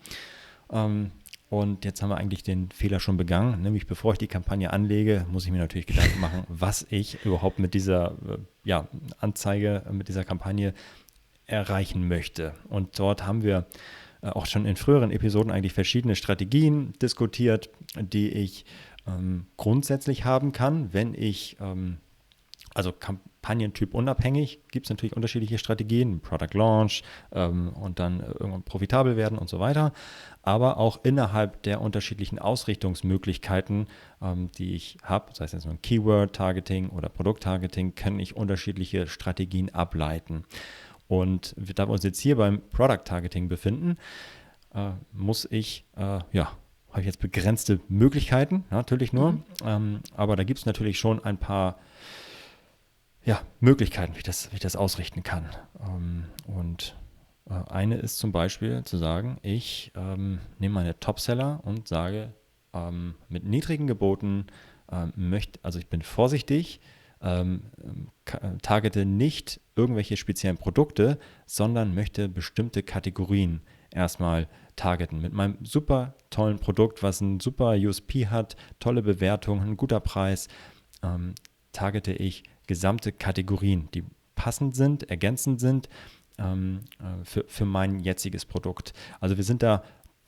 Ähm, 0.71 1.13
und 1.49 1.85
jetzt 1.85 2.03
haben 2.03 2.09
wir 2.09 2.17
eigentlich 2.17 2.43
den 2.43 2.71
Fehler 2.71 2.99
schon 2.99 3.17
begangen, 3.17 3.63
nämlich 3.63 3.87
bevor 3.87 4.13
ich 4.13 4.19
die 4.19 4.27
Kampagne 4.27 4.73
anlege, 4.73 5.25
muss 5.31 5.45
ich 5.45 5.53
mir 5.53 5.59
natürlich 5.59 5.87
Gedanken 5.87 6.21
machen, 6.21 6.45
was 6.49 6.87
ich 6.91 7.25
überhaupt 7.25 7.61
mit 7.61 7.75
dieser 7.75 8.13
äh, 8.29 8.39
ja, 8.65 8.89
Anzeige, 9.21 9.85
mit 9.93 10.09
dieser 10.09 10.25
Kampagne 10.25 10.75
erreichen 11.47 12.09
möchte. 12.09 12.55
Und 12.69 12.99
dort 12.99 13.25
haben 13.25 13.45
wir 13.45 13.59
äh, 13.59 13.65
auch 14.33 14.47
schon 14.47 14.67
in 14.67 14.77
früheren 14.77 15.11
Episoden 15.11 15.51
eigentlich 15.51 15.73
verschiedene 15.73 16.17
Strategien 16.17 16.93
diskutiert, 17.01 17.71
die 17.97 18.31
ich 18.31 18.65
ähm, 19.07 19.47
grundsätzlich 19.57 20.25
haben 20.25 20.53
kann, 20.53 20.93
wenn 20.93 21.15
ich, 21.15 21.57
ähm, 21.61 21.99
also 22.75 22.93
Kampagnentyp 22.93 23.95
unabhängig, 23.95 24.61
gibt 24.71 24.87
es 24.87 24.91
natürlich 24.91 25.15
unterschiedliche 25.15 25.59
Strategien, 25.59 26.21
Product 26.21 26.55
Launch 26.55 27.03
ähm, 27.33 27.69
und 27.71 27.99
dann 27.99 28.21
irgendwann 28.21 28.63
profitabel 28.63 29.17
werden 29.17 29.39
und 29.39 29.49
so 29.49 29.61
weiter, 29.61 29.93
aber 30.43 30.79
auch 30.79 31.01
innerhalb 31.05 31.63
der 31.63 31.81
unterschiedlichen 31.81 32.39
Ausrichtungsmöglichkeiten, 32.39 33.87
ähm, 34.21 34.51
die 34.59 34.75
ich 34.75 34.99
habe, 35.03 35.33
sei 35.35 35.45
es 35.45 35.53
jetzt 35.53 35.67
ein 35.67 35.81
Keyword-Targeting 35.81 36.91
oder 36.91 37.09
Produkt-Targeting, 37.09 37.95
kann 37.95 38.19
ich 38.19 38.37
unterschiedliche 38.37 39.07
Strategien 39.07 39.75
ableiten. 39.75 40.45
Und 41.09 41.55
da 41.57 41.87
wir 41.87 41.93
uns 41.93 42.05
jetzt 42.05 42.21
hier 42.21 42.37
beim 42.37 42.61
Product 42.71 43.05
Targeting 43.05 43.49
befinden, 43.49 43.97
äh, 44.75 44.91
muss 45.13 45.47
ich, 45.51 45.85
äh, 45.97 46.21
ja, 46.33 46.53
habe 46.91 47.01
ich 47.01 47.07
jetzt 47.07 47.21
begrenzte 47.21 47.81
Möglichkeiten, 47.89 48.65
natürlich 48.71 49.13
nur. 49.13 49.33
Mhm. 49.33 49.43
Ähm, 49.65 50.01
aber 50.17 50.37
da 50.37 50.45
gibt 50.45 50.61
es 50.61 50.67
natürlich 50.67 50.99
schon 50.99 51.25
ein 51.25 51.39
paar 51.39 51.79
ja, 53.25 53.41
Möglichkeiten, 53.61 54.15
wie 54.15 54.19
ich, 54.19 54.25
das, 54.25 54.51
wie 54.53 54.57
ich 54.57 54.61
das 54.61 54.77
ausrichten 54.77 55.23
kann. 55.23 55.49
Ähm, 55.85 56.25
und 56.47 56.97
äh, 57.51 57.55
eine 57.71 57.97
ist 57.97 58.19
zum 58.19 58.33
Beispiel 58.33 58.85
zu 58.85 58.97
sagen, 58.97 59.39
ich 59.43 59.93
ähm, 59.97 60.39
nehme 60.59 60.75
meine 60.75 60.99
Topseller 60.99 61.61
und 61.65 61.89
sage, 61.89 62.33
ähm, 62.73 63.15
mit 63.29 63.45
niedrigen 63.45 63.87
Geboten 63.87 64.47
ähm, 64.91 65.13
möchte, 65.17 65.59
also 65.63 65.79
ich 65.79 65.89
bin 65.89 66.03
vorsichtig, 66.03 66.81
ähm, 67.27 67.63
targete 68.63 69.05
nicht 69.05 69.61
irgendwelche 69.75 70.17
speziellen 70.17 70.57
Produkte, 70.57 71.19
sondern 71.45 71.95
möchte 71.95 72.29
bestimmte 72.29 72.83
Kategorien 72.83 73.63
erstmal 73.91 74.49
targeten. 74.77 75.21
Mit 75.21 75.33
meinem 75.33 75.59
super 75.63 76.15
tollen 76.31 76.59
Produkt, 76.59 77.03
was 77.03 77.21
ein 77.21 77.41
super 77.41 77.73
USP 77.77 78.29
hat, 78.29 78.57
tolle 78.79 79.03
Bewertung, 79.03 79.61
ein 79.61 79.77
guter 79.77 80.01
Preis, 80.01 80.49
ähm, 81.03 81.35
targete 81.73 82.13
ich 82.13 82.45
gesamte 82.67 83.13
Kategorien, 83.13 83.89
die 83.93 84.05
passend 84.35 84.77
sind, 84.77 85.11
ergänzend 85.11 85.61
sind 85.61 85.89
ähm, 86.39 86.81
äh, 87.01 87.25
für, 87.25 87.45
für 87.49 87.65
mein 87.65 88.01
jetziges 88.01 88.45
Produkt. 88.45 88.93
Also 89.21 89.37
wir 89.37 89.45
sind 89.45 89.63
da 89.63 89.83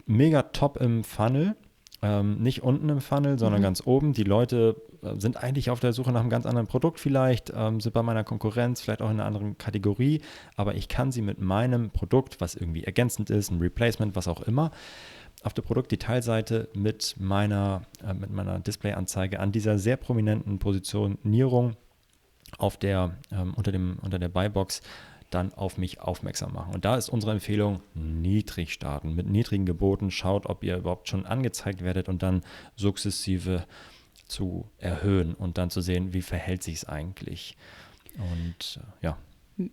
mega 0.06 0.42
top 0.42 0.78
im 0.78 1.04
Funnel 1.04 1.56
ähm, 2.00 2.40
nicht 2.42 2.62
unten 2.62 2.88
im 2.88 3.00
Funnel, 3.00 3.38
sondern 3.38 3.61
mhm. 3.61 3.64
ganz 3.64 3.82
oben. 3.84 4.12
Die 4.12 4.24
Leute 4.24 4.76
äh, 5.02 5.18
sind 5.18 5.37
eigentlich 5.37 5.70
auf 5.70 5.80
der 5.80 5.92
Suche 5.92 6.12
nach 6.12 6.20
einem 6.20 6.30
ganz 6.30 6.46
anderen 6.46 6.66
Produkt 6.66 7.00
vielleicht, 7.00 7.52
ähm, 7.54 7.80
sind 7.80 7.92
bei 7.92 8.02
meiner 8.02 8.24
Konkurrenz 8.24 8.80
vielleicht 8.80 9.02
auch 9.02 9.11
in 9.11 9.18
einer 9.18 9.26
anderen 9.26 9.58
Kategorie, 9.58 10.20
aber 10.56 10.74
ich 10.74 10.88
kann 10.88 11.11
sie 11.11 11.22
mit 11.22 11.40
meinem 11.40 11.90
Produkt, 11.90 12.40
was 12.40 12.54
irgendwie 12.54 12.84
ergänzend 12.84 13.30
ist, 13.30 13.50
ein 13.50 13.58
Replacement, 13.58 14.14
was 14.14 14.28
auch 14.28 14.42
immer, 14.42 14.70
auf 15.42 15.54
der 15.54 15.62
Produktdetailseite 15.62 16.68
mit 16.74 17.16
meiner, 17.18 17.82
äh, 18.06 18.14
mit 18.14 18.30
meiner 18.30 18.61
Displayanzeige 18.61 19.40
an 19.40 19.52
dieser 19.52 19.78
sehr 19.78 19.96
prominenten 19.96 20.58
Positionierung 20.58 21.76
auf 22.58 22.76
der, 22.76 23.16
ähm, 23.32 23.54
unter, 23.54 23.72
dem, 23.72 23.98
unter 24.02 24.18
der 24.18 24.28
Buybox 24.28 24.82
dann 25.31 25.53
auf 25.53 25.77
mich 25.79 26.01
aufmerksam 26.01 26.55
machen. 26.55 26.75
Und 26.75 26.85
da 26.85 26.97
ist 26.97 27.09
unsere 27.09 27.33
Empfehlung, 27.33 27.81
niedrig 27.95 28.73
starten, 28.73 29.14
mit 29.14 29.27
niedrigen 29.27 29.67
Geboten. 29.67 30.11
Schaut, 30.11 30.47
ob 30.47 30.64
ihr 30.64 30.77
überhaupt 30.77 31.09
schon 31.09 31.27
angezeigt 31.27 31.83
werdet 31.83 32.09
und 32.09 32.23
dann 32.23 32.43
sukzessive 32.77 33.64
zu 34.27 34.69
erhöhen 34.79 35.35
und 35.35 35.59
dann 35.59 35.71
zu 35.71 35.81
sehen, 35.81 36.12
wie 36.12 36.23
verhält 36.23 36.62
sich 36.62 36.77
es 36.77 36.85
eigentlich. 36.85 37.57
Und 38.17 38.81
äh, 38.81 39.07
ja. 39.07 39.19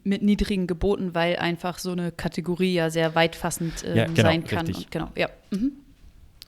Mit 0.03 0.23
niedrigen 0.23 0.65
Geboten, 0.65 1.13
weil 1.13 1.35
einfach 1.37 1.77
so 1.77 1.91
eine 1.91 2.11
Kategorie 2.11 2.73
ja 2.73 2.89
sehr 2.89 3.13
weitfassend 3.15 3.83
äh, 3.83 3.97
ja, 3.97 4.05
genau, 4.05 4.21
sein 4.21 4.43
kann. 4.43 4.65
Und, 4.65 4.91
genau, 4.91 5.09
ja. 5.15 5.29
Mhm. 5.51 5.73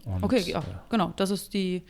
Und, 0.06 0.24
okay, 0.24 0.40
ja, 0.40 0.60
äh, 0.60 0.64
genau. 0.90 1.14
Das 1.18 1.30
ist 1.30 1.54
die, 1.54 1.84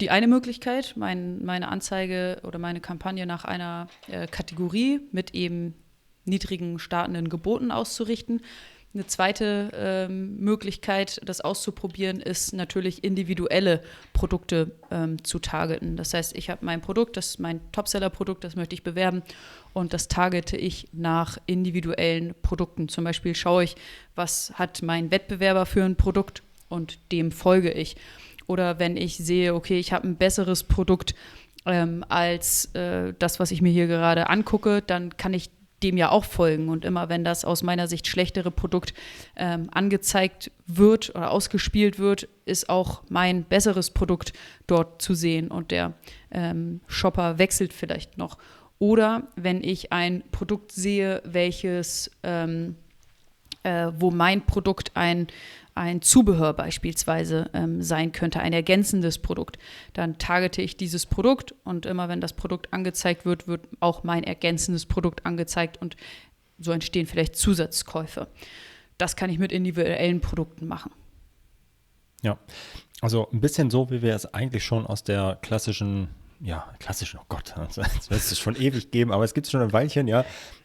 die 0.00 0.10
eine 0.10 0.26
Möglichkeit, 0.26 0.94
mein, 0.96 1.44
meine 1.44 1.68
Anzeige 1.68 2.40
oder 2.42 2.58
meine 2.58 2.80
Kampagne 2.80 3.26
nach 3.26 3.44
einer 3.44 3.88
äh, 4.08 4.26
Kategorie 4.26 5.00
mit 5.12 5.34
eben 5.34 5.74
niedrigen 6.28 6.78
startenden 6.78 7.28
Geboten 7.28 7.70
auszurichten. 7.70 8.42
Eine 8.94 9.06
zweite 9.06 9.70
ähm, 9.74 10.36
Möglichkeit, 10.38 11.20
das 11.24 11.42
auszuprobieren, 11.42 12.20
ist 12.20 12.54
natürlich 12.54 13.04
individuelle 13.04 13.82
Produkte 14.14 14.72
ähm, 14.90 15.22
zu 15.22 15.38
targeten. 15.40 15.96
Das 15.96 16.14
heißt, 16.14 16.34
ich 16.34 16.48
habe 16.48 16.64
mein 16.64 16.80
Produkt, 16.80 17.18
das 17.18 17.26
ist 17.26 17.38
mein 17.38 17.60
Topseller-Produkt, 17.70 18.44
das 18.44 18.56
möchte 18.56 18.74
ich 18.74 18.82
bewerben 18.82 19.22
und 19.74 19.92
das 19.92 20.08
targete 20.08 20.56
ich 20.56 20.88
nach 20.92 21.36
individuellen 21.44 22.34
Produkten. 22.40 22.88
Zum 22.88 23.04
Beispiel 23.04 23.34
schaue 23.34 23.64
ich, 23.64 23.76
was 24.14 24.52
hat 24.54 24.80
mein 24.82 25.10
Wettbewerber 25.10 25.66
für 25.66 25.84
ein 25.84 25.96
Produkt 25.96 26.42
und 26.70 26.98
dem 27.12 27.30
folge 27.30 27.70
ich. 27.70 27.96
Oder 28.46 28.78
wenn 28.78 28.96
ich 28.96 29.18
sehe, 29.18 29.54
okay, 29.54 29.78
ich 29.78 29.92
habe 29.92 30.08
ein 30.08 30.16
besseres 30.16 30.64
Produkt 30.64 31.14
ähm, 31.66 32.04
als 32.08 32.74
äh, 32.74 33.12
das, 33.18 33.38
was 33.38 33.50
ich 33.50 33.60
mir 33.60 33.70
hier 33.70 33.86
gerade 33.86 34.30
angucke, 34.30 34.80
dann 34.80 35.16
kann 35.18 35.34
ich 35.34 35.50
dem 35.82 35.96
ja 35.96 36.10
auch 36.10 36.24
folgen. 36.24 36.68
Und 36.68 36.84
immer 36.84 37.08
wenn 37.08 37.24
das 37.24 37.44
aus 37.44 37.62
meiner 37.62 37.86
Sicht 37.86 38.06
schlechtere 38.06 38.50
Produkt 38.50 38.94
ähm, 39.36 39.68
angezeigt 39.72 40.50
wird 40.66 41.10
oder 41.10 41.30
ausgespielt 41.30 41.98
wird, 41.98 42.28
ist 42.44 42.68
auch 42.68 43.02
mein 43.08 43.44
besseres 43.44 43.90
Produkt 43.90 44.32
dort 44.66 45.00
zu 45.00 45.14
sehen 45.14 45.48
und 45.48 45.70
der 45.70 45.94
ähm, 46.30 46.80
Shopper 46.86 47.38
wechselt 47.38 47.72
vielleicht 47.72 48.18
noch. 48.18 48.38
Oder 48.78 49.28
wenn 49.36 49.62
ich 49.62 49.92
ein 49.92 50.22
Produkt 50.30 50.72
sehe, 50.72 51.20
welches, 51.24 52.10
ähm, 52.22 52.76
äh, 53.64 53.90
wo 53.96 54.10
mein 54.10 54.46
Produkt 54.46 54.92
ein 54.94 55.26
ein 55.78 56.02
Zubehör 56.02 56.52
beispielsweise 56.52 57.50
ähm, 57.54 57.82
sein 57.82 58.12
könnte, 58.12 58.40
ein 58.40 58.52
ergänzendes 58.52 59.18
Produkt. 59.18 59.58
Dann 59.92 60.18
targete 60.18 60.60
ich 60.60 60.76
dieses 60.76 61.06
Produkt 61.06 61.54
und 61.64 61.86
immer 61.86 62.08
wenn 62.08 62.20
das 62.20 62.32
Produkt 62.32 62.72
angezeigt 62.72 63.24
wird, 63.24 63.46
wird 63.46 63.68
auch 63.80 64.02
mein 64.02 64.24
ergänzendes 64.24 64.86
Produkt 64.86 65.24
angezeigt 65.24 65.80
und 65.80 65.96
so 66.58 66.72
entstehen 66.72 67.06
vielleicht 67.06 67.36
Zusatzkäufe. 67.36 68.26
Das 68.98 69.14
kann 69.14 69.30
ich 69.30 69.38
mit 69.38 69.52
individuellen 69.52 70.20
Produkten 70.20 70.66
machen. 70.66 70.92
Ja, 72.22 72.36
also 73.00 73.28
ein 73.32 73.40
bisschen 73.40 73.70
so, 73.70 73.90
wie 73.90 74.02
wir 74.02 74.14
es 74.14 74.34
eigentlich 74.34 74.64
schon 74.64 74.84
aus 74.84 75.04
der 75.04 75.38
klassischen 75.40 76.08
ja, 76.40 76.72
klassischen, 76.78 77.18
oh 77.20 77.24
Gott, 77.28 77.54
das 77.74 77.76
wird 78.10 78.20
es 78.20 78.38
schon 78.38 78.56
ewig 78.56 78.90
geben, 78.90 79.12
aber 79.12 79.24
es 79.24 79.34
gibt 79.34 79.46
es 79.46 79.50
schon 79.50 79.62
ein 79.62 79.72
Weilchen, 79.72 80.08
ja, 80.08 80.24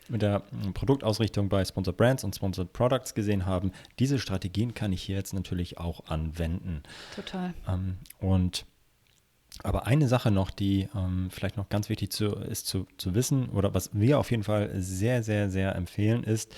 mit 0.09 0.21
der 0.21 0.43
hm, 0.49 0.73
Produktausrichtung 0.73 1.49
bei 1.49 1.63
Sponsored 1.63 1.97
Brands 1.97 2.23
und 2.23 2.36
Sponsored 2.36 2.73
Products 2.73 3.13
gesehen 3.13 3.45
haben. 3.45 3.71
Diese 3.99 4.19
Strategien 4.19 4.73
kann 4.73 4.91
ich 4.93 5.03
hier 5.03 5.15
jetzt 5.15 5.33
natürlich 5.33 5.77
auch 5.77 6.05
anwenden. 6.07 6.83
Total. 7.15 7.53
Ähm, 7.67 7.97
und 8.19 8.65
aber 9.62 9.86
eine 9.86 10.07
Sache 10.07 10.31
noch, 10.31 10.49
die 10.49 10.89
ähm, 10.95 11.29
vielleicht 11.29 11.57
noch 11.57 11.69
ganz 11.69 11.88
wichtig 11.89 12.12
zu, 12.12 12.33
ist 12.33 12.65
zu, 12.65 12.88
zu 12.97 13.13
wissen 13.13 13.49
oder 13.49 13.73
was 13.73 13.91
wir 13.93 14.19
auf 14.19 14.31
jeden 14.31 14.43
Fall 14.43 14.71
sehr, 14.81 15.21
sehr, 15.21 15.49
sehr 15.51 15.75
empfehlen, 15.75 16.23
ist, 16.23 16.55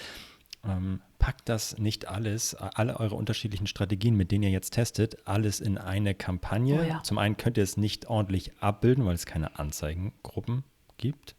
ähm, 0.64 1.02
packt 1.20 1.50
das 1.50 1.78
nicht 1.78 2.08
alles, 2.08 2.56
alle 2.56 3.00
eure 3.00 3.16
unterschiedlichen 3.16 3.68
Strategien, 3.68 4.16
mit 4.16 4.32
denen 4.32 4.44
ihr 4.44 4.50
jetzt 4.50 4.72
testet, 4.72 5.28
alles 5.28 5.60
in 5.60 5.78
eine 5.78 6.16
Kampagne. 6.16 6.80
Oh 6.80 6.84
ja. 6.84 7.04
Zum 7.04 7.18
einen 7.18 7.38
könnt 7.38 7.58
ihr 7.58 7.64
es 7.64 7.78
nicht 7.78 8.08
ordentlich 8.08 8.52
abbilden, 8.60 9.06
weil 9.06 9.16
es 9.16 9.26
keine 9.26 9.58
Anzeigengruppen 9.58 10.64
gibt. 10.98 11.36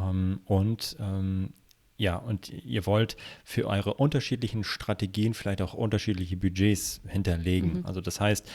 Ähm, 0.00 0.40
und 0.44 0.96
ähm, 1.00 1.52
ja, 1.98 2.16
und 2.16 2.50
ihr 2.50 2.86
wollt 2.86 3.16
für 3.44 3.66
eure 3.66 3.94
unterschiedlichen 3.94 4.64
Strategien 4.64 5.34
vielleicht 5.34 5.62
auch 5.62 5.72
unterschiedliche 5.72 6.36
Budgets 6.36 7.00
hinterlegen. 7.06 7.78
Mhm. 7.78 7.86
Also 7.86 8.00
das 8.00 8.20
heißt, 8.20 8.50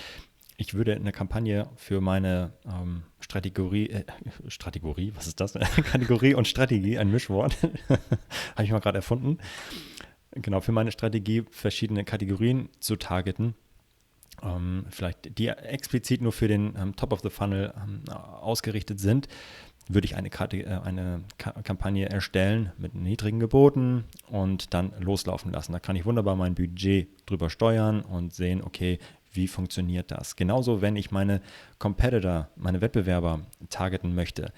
ich 0.58 0.76
würde 0.76 0.96
eine 0.96 1.12
Kampagne 1.12 1.68
für 1.76 2.02
meine 2.02 2.54
ähm, 2.68 3.02
Strategie, 3.20 3.90
äh, 3.90 4.04
Strategie, 4.48 5.12
was 5.16 5.26
ist 5.26 5.40
das? 5.40 5.54
Kategorie 5.92 6.36
und 6.36 6.48
Strategie, 6.48 7.00
ein 7.00 7.10
Mischwort, 7.10 7.58
habe 7.90 8.64
ich 8.64 8.72
mal 8.72 8.80
gerade 8.80 9.00
erfunden. 9.00 9.40
Genau, 10.34 10.62
für 10.62 10.72
meine 10.72 10.92
Strategie 10.92 11.44
verschiedene 11.52 12.04
Kategorien 12.04 12.70
zu 12.80 12.96
targeten. 12.96 13.54
Ähm, 14.42 14.86
vielleicht 14.90 15.38
die 15.38 15.48
explizit 15.48 16.22
nur 16.22 16.32
für 16.32 16.48
den 16.48 16.76
ähm, 16.78 16.96
Top 16.96 17.14
of 17.14 17.20
the 17.22 17.30
Funnel 17.30 17.74
ähm, 17.76 18.04
ausgerichtet 18.14 19.00
sind 19.00 19.28
würde 19.94 20.06
ich 20.06 20.16
eine, 20.16 20.30
Karte, 20.30 20.58
äh, 20.58 20.80
eine 20.84 21.22
Kampagne 21.38 22.10
erstellen 22.10 22.72
mit 22.78 22.96
niedrigen 22.96 23.40
Geboten 23.40 24.06
und 24.30 24.74
dann 24.74 24.94
loslaufen 25.00 25.52
lassen. 25.52 25.74
Da 25.74 25.80
kann 25.80 25.96
ich 25.96 26.06
wunderbar 26.06 26.36
mein 26.36 26.56
Budget 26.56 27.10
drüber 27.26 27.50
steuern 27.50 28.02
und 28.02 28.34
sehen, 28.34 28.62
okay, 28.64 29.00
wie 29.34 29.48
funktioniert 29.48 30.12
das? 30.12 30.36
Genauso, 30.36 30.82
wenn 30.82 30.96
ich 30.96 31.12
meine 31.12 31.42
Competitor, 31.80 32.50
meine 32.56 32.82
Wettbewerber 32.82 33.42
targeten 33.70 34.14
möchte, 34.14 34.52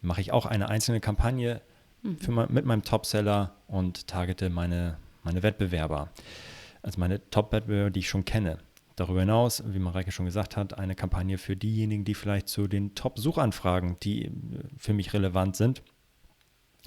mache 0.00 0.20
ich 0.20 0.32
auch 0.32 0.46
eine 0.46 0.68
einzelne 0.68 1.00
Kampagne 1.00 1.60
mhm. 2.02 2.18
für, 2.18 2.32
mit 2.32 2.64
meinem 2.64 2.82
Topseller 2.82 3.54
und 3.68 4.08
targete 4.08 4.50
meine, 4.50 4.98
meine 5.28 5.42
Wettbewerber. 5.42 6.08
Also 6.80 6.98
meine 6.98 7.28
Top-Wettbewerber, 7.28 7.90
die 7.90 8.00
ich 8.00 8.08
schon 8.08 8.24
kenne. 8.24 8.58
Darüber 8.96 9.20
hinaus, 9.20 9.62
wie 9.66 9.78
Mareike 9.78 10.10
schon 10.10 10.24
gesagt 10.24 10.56
hat, 10.56 10.78
eine 10.78 10.94
Kampagne 10.94 11.36
für 11.36 11.54
diejenigen, 11.54 12.04
die 12.04 12.14
vielleicht 12.14 12.48
zu 12.48 12.66
den 12.66 12.94
Top-Suchanfragen, 12.94 13.98
die 14.02 14.24
äh, 14.24 14.30
für 14.78 14.94
mich 14.94 15.12
relevant 15.12 15.54
sind. 15.54 15.82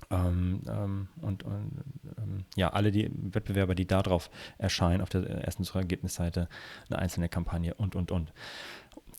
Ähm, 0.09 0.61
ähm, 0.67 1.07
und, 1.21 1.43
und 1.43 1.83
ähm, 2.17 2.45
ja, 2.55 2.69
alle 2.69 2.91
die 2.91 3.11
Wettbewerber, 3.13 3.75
die 3.75 3.85
darauf 3.85 4.31
erscheinen, 4.57 5.01
auf 5.01 5.09
der 5.09 5.23
ersten 5.23 5.63
Suchergebnisseite, 5.63 6.49
eine 6.89 6.99
einzelne 6.99 7.29
Kampagne 7.29 7.75
und, 7.75 7.95
und, 7.95 8.11
und. 8.11 8.33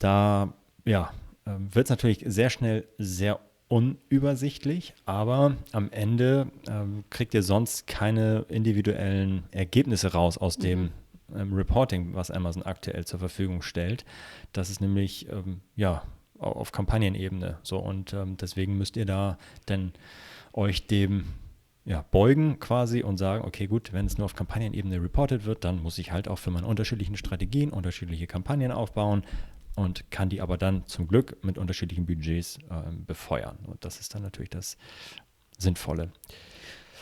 Da 0.00 0.52
ja, 0.85 1.12
ähm, 1.46 1.72
wird 1.72 1.87
es 1.87 1.90
natürlich 1.90 2.24
sehr 2.26 2.50
schnell 2.50 2.88
sehr 2.98 3.38
unübersichtlich, 3.72 4.92
aber 5.06 5.56
am 5.72 5.90
Ende 5.92 6.48
ähm, 6.68 7.04
kriegt 7.08 7.32
ihr 7.32 7.42
sonst 7.42 7.87
keine 7.87 8.44
individuellen 8.50 9.44
Ergebnisse 9.50 10.12
raus 10.12 10.37
aus 10.37 10.58
dem, 10.58 10.90
mhm. 11.28 11.40
ähm, 11.40 11.52
Reporting, 11.54 12.14
was 12.14 12.30
Amazon 12.30 12.64
aktuell 12.64 13.06
zur 13.06 13.18
Verfügung 13.18 13.62
stellt. 13.62 14.04
Das 14.52 14.68
ist 14.68 14.82
nämlich 14.82 15.26
ähm, 15.30 15.62
ja 15.74 16.02
auf 16.38 16.72
Kampagnenebene. 16.72 17.61
So 17.62 17.78
und 17.78 18.12
ähm, 18.12 18.37
deswegen 18.37 18.76
müsst 18.76 18.98
ihr 18.98 19.06
da 19.06 19.38
dann 19.64 19.94
euch 20.52 20.87
dem 20.87 21.24
ja, 21.87 22.04
beugen 22.11 22.61
quasi 22.61 23.02
und 23.02 23.16
sagen, 23.16 23.42
okay, 23.42 23.68
gut, 23.68 23.94
wenn 23.94 24.04
es 24.04 24.18
nur 24.18 24.26
auf 24.26 24.35
Kampagnenebene 24.35 25.02
reported 25.02 25.46
wird, 25.46 25.64
dann 25.64 25.82
muss 25.82 25.96
ich 25.96 26.12
halt 26.12 26.28
auch 26.28 26.38
für 26.38 26.50
meine 26.50 26.66
unterschiedlichen 26.66 27.16
Strategien 27.16 27.70
unterschiedliche 27.70 28.26
Kampagnen 28.26 28.70
aufbauen 28.70 29.22
und 29.74 30.11
kann 30.11 30.28
die 30.28 30.40
aber 30.40 30.56
dann 30.58 30.87
zum 30.87 31.08
Glück 31.08 31.42
mit 31.44 31.58
unterschiedlichen 31.58 32.06
Budgets 32.06 32.58
äh, 32.70 32.92
befeuern. 33.06 33.58
Und 33.66 33.85
das 33.85 34.00
ist 34.00 34.14
dann 34.14 34.22
natürlich 34.22 34.50
das 34.50 34.76
Sinnvolle. 35.58 36.11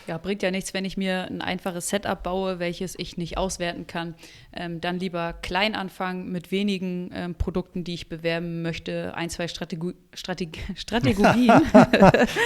Ja, 0.07 0.19
bringt 0.19 0.43
ja 0.43 0.51
nichts, 0.51 0.75
wenn 0.75 0.85
ich 0.85 0.97
mir 0.97 1.27
ein 1.27 1.41
einfaches 1.41 1.89
Setup 1.89 2.21
baue, 2.23 2.59
welches 2.59 2.99
ich 2.99 3.17
nicht 3.17 3.39
auswerten 3.39 3.87
kann. 3.87 4.17
Ähm, 4.53 4.81
dann 4.81 4.99
lieber 4.99 5.35
klein 5.35 5.77
anfangen 5.77 6.33
mit 6.33 6.51
wenigen 6.51 7.11
ähm, 7.15 7.37
Produkten, 7.37 7.85
die 7.85 7.95
ich 7.95 8.09
bewerben 8.09 8.63
möchte. 8.63 9.15
Ein, 9.15 9.31
zwei 9.31 9.47
Strategu 9.47 9.93
Strateg 10.15 10.59
Strategien. 10.75 11.51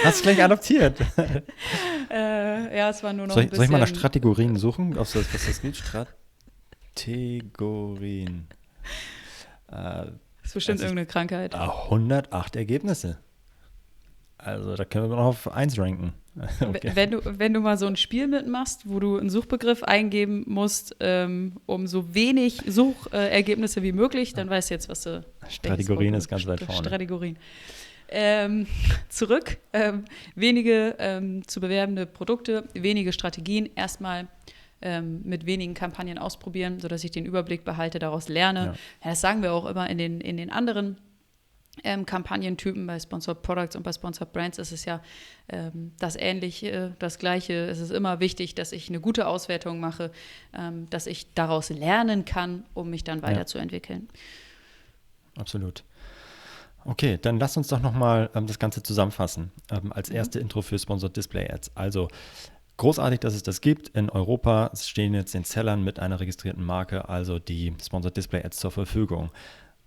Hast 0.03 0.19
du 0.19 0.23
gleich 0.23 0.43
adoptiert? 0.43 0.99
äh, 2.11 2.77
ja, 2.77 2.89
es 2.89 3.01
war 3.03 3.13
nur 3.13 3.25
noch 3.27 3.33
soll, 3.33 3.43
ein 3.43 3.49
bisschen. 3.49 3.57
Soll 3.57 3.65
ich 3.65 3.71
mal 3.71 3.79
nach 3.79 3.87
Strategorien 3.87 4.57
suchen, 4.57 4.97
auf 4.97 5.11
das, 5.13 5.33
was 5.33 5.47
das 5.47 5.61
geht? 5.61 5.77
Strategorien. 6.95 8.47
Äh, 9.67 9.73
das 9.73 10.51
ist 10.51 10.53
bestimmt 10.53 10.79
also 10.79 10.85
irgendeine 10.85 11.07
Krankheit. 11.07 11.55
108 11.55 12.55
Ergebnisse. 12.55 13.17
Also 14.37 14.75
da 14.75 14.85
können 14.85 15.09
wir 15.09 15.15
noch 15.15 15.25
auf 15.25 15.51
1 15.51 15.79
ranken. 15.79 16.13
Okay. 16.59 16.91
Wenn, 16.95 17.11
du, 17.11 17.21
wenn 17.23 17.53
du 17.53 17.61
mal 17.61 17.77
so 17.77 17.85
ein 17.85 17.95
Spiel 17.95 18.27
mitmachst, 18.27 18.81
wo 18.89 18.99
du 18.99 19.17
einen 19.17 19.29
Suchbegriff 19.29 19.83
eingeben 19.83 20.43
musst, 20.47 20.95
ähm, 20.99 21.53
um 21.65 21.87
so 21.87 22.13
wenig 22.13 22.61
Suchergebnisse 22.67 23.83
wie 23.83 23.93
möglich, 23.93 24.33
dann 24.33 24.49
weißt 24.49 24.69
du 24.69 24.73
jetzt, 24.73 24.89
was 24.89 25.03
du. 25.03 25.23
Strategorien 25.47 26.13
ist 26.13 26.27
ganz 26.27 26.45
weit 26.45 26.59
vorne. 26.59 26.81
Strategorien. 26.81 27.37
Ähm, 28.09 28.67
zurück. 29.09 29.57
Ähm, 29.71 30.03
wenige 30.35 30.95
ähm, 30.99 31.47
zu 31.47 31.61
bewerbende 31.61 32.05
Produkte, 32.05 32.65
wenige 32.73 33.13
Strategien. 33.13 33.69
Erstmal 33.75 34.27
ähm, 34.81 35.21
mit 35.23 35.45
wenigen 35.45 35.73
Kampagnen 35.73 36.17
ausprobieren, 36.17 36.79
sodass 36.79 37.03
ich 37.03 37.11
den 37.11 37.25
Überblick 37.25 37.63
behalte, 37.63 37.99
daraus 37.99 38.27
lerne. 38.27 38.59
Ja. 38.59 38.73
Ja, 39.03 39.09
das 39.11 39.21
sagen 39.21 39.41
wir 39.41 39.53
auch 39.53 39.65
immer 39.65 39.89
in 39.89 39.97
den, 39.97 40.21
in 40.21 40.37
den 40.37 40.51
anderen 40.51 40.97
ähm, 41.83 42.05
Kampagnentypen, 42.05 42.87
bei 42.87 42.99
Sponsored 42.99 43.41
Products 43.41 43.75
und 43.75 43.83
bei 43.83 43.91
Sponsored 43.91 44.31
Brands 44.31 44.57
ist 44.57 44.71
es 44.71 44.85
ja 44.85 45.01
ähm, 45.49 45.91
das 45.99 46.15
Ähnliche, 46.15 46.71
äh, 46.71 46.91
das 46.99 47.19
Gleiche. 47.19 47.53
Es 47.53 47.79
ist 47.79 47.91
immer 47.91 48.19
wichtig, 48.19 48.55
dass 48.55 48.71
ich 48.71 48.89
eine 48.89 48.99
gute 48.99 49.27
Auswertung 49.27 49.79
mache, 49.79 50.11
ähm, 50.53 50.89
dass 50.89 51.07
ich 51.07 51.33
daraus 51.33 51.69
lernen 51.69 52.25
kann, 52.25 52.65
um 52.73 52.89
mich 52.89 53.03
dann 53.03 53.21
weiterzuentwickeln. 53.21 54.07
Ja. 54.13 55.41
Absolut. 55.41 55.83
Okay, 56.85 57.17
dann 57.19 57.39
lass 57.39 57.57
uns 57.57 57.67
doch 57.67 57.81
nochmal 57.81 58.29
ähm, 58.35 58.45
das 58.45 58.59
Ganze 58.59 58.83
zusammenfassen. 58.83 59.51
Ähm, 59.71 59.91
als 59.91 60.09
mhm. 60.09 60.15
erste 60.17 60.39
mhm. 60.39 60.43
Intro 60.43 60.61
für 60.61 60.77
Sponsored 60.77 61.17
Display 61.17 61.49
Ads. 61.51 61.71
Also 61.75 62.07
Großartig, 62.77 63.21
dass 63.21 63.33
es 63.33 63.43
das 63.43 63.61
gibt. 63.61 63.89
In 63.89 64.09
Europa 64.09 64.71
stehen 64.75 65.13
jetzt 65.13 65.33
den 65.33 65.45
Sellern 65.45 65.83
mit 65.83 65.99
einer 65.99 66.19
registrierten 66.19 66.63
Marke, 66.63 67.07
also 67.07 67.39
die 67.39 67.73
Sponsored 67.81 68.17
Display 68.17 68.43
Ads 68.43 68.57
zur 68.57 68.71
Verfügung. 68.71 69.31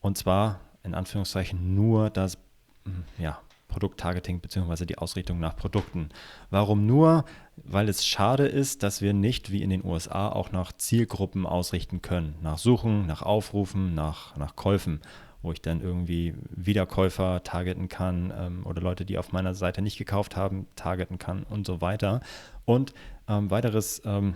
Und 0.00 0.16
zwar 0.16 0.60
in 0.82 0.94
Anführungszeichen 0.94 1.74
nur 1.74 2.08
das 2.08 2.38
hm, 2.84 3.04
ja, 3.18 3.38
Produkttargeting 3.68 4.40
bzw. 4.40 4.86
die 4.86 4.98
Ausrichtung 4.98 5.38
nach 5.38 5.54
Produkten. 5.54 6.08
Warum 6.50 6.86
nur? 6.86 7.24
Weil 7.56 7.88
es 7.88 8.06
schade 8.06 8.46
ist, 8.46 8.82
dass 8.82 9.02
wir 9.02 9.12
nicht 9.12 9.52
wie 9.52 9.62
in 9.62 9.70
den 9.70 9.84
USA 9.84 10.30
auch 10.30 10.50
nach 10.50 10.72
Zielgruppen 10.72 11.44
ausrichten 11.44 12.00
können. 12.00 12.36
Nach 12.40 12.56
Suchen, 12.56 13.06
nach 13.06 13.22
Aufrufen, 13.22 13.94
nach, 13.94 14.34
nach 14.36 14.56
Käufen, 14.56 15.00
wo 15.42 15.52
ich 15.52 15.62
dann 15.62 15.80
irgendwie 15.80 16.34
Wiederkäufer 16.50 17.42
targeten 17.42 17.88
kann 17.88 18.32
ähm, 18.36 18.66
oder 18.66 18.80
Leute, 18.80 19.04
die 19.04 19.18
auf 19.18 19.32
meiner 19.32 19.54
Seite 19.54 19.82
nicht 19.82 19.98
gekauft 19.98 20.36
haben, 20.36 20.66
targeten 20.76 21.18
kann 21.18 21.44
und 21.44 21.66
so 21.66 21.80
weiter. 21.80 22.20
Und 22.64 22.92
ähm, 23.28 23.50
weiteres, 23.50 24.02
ähm, 24.04 24.34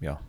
ja, 0.00 0.20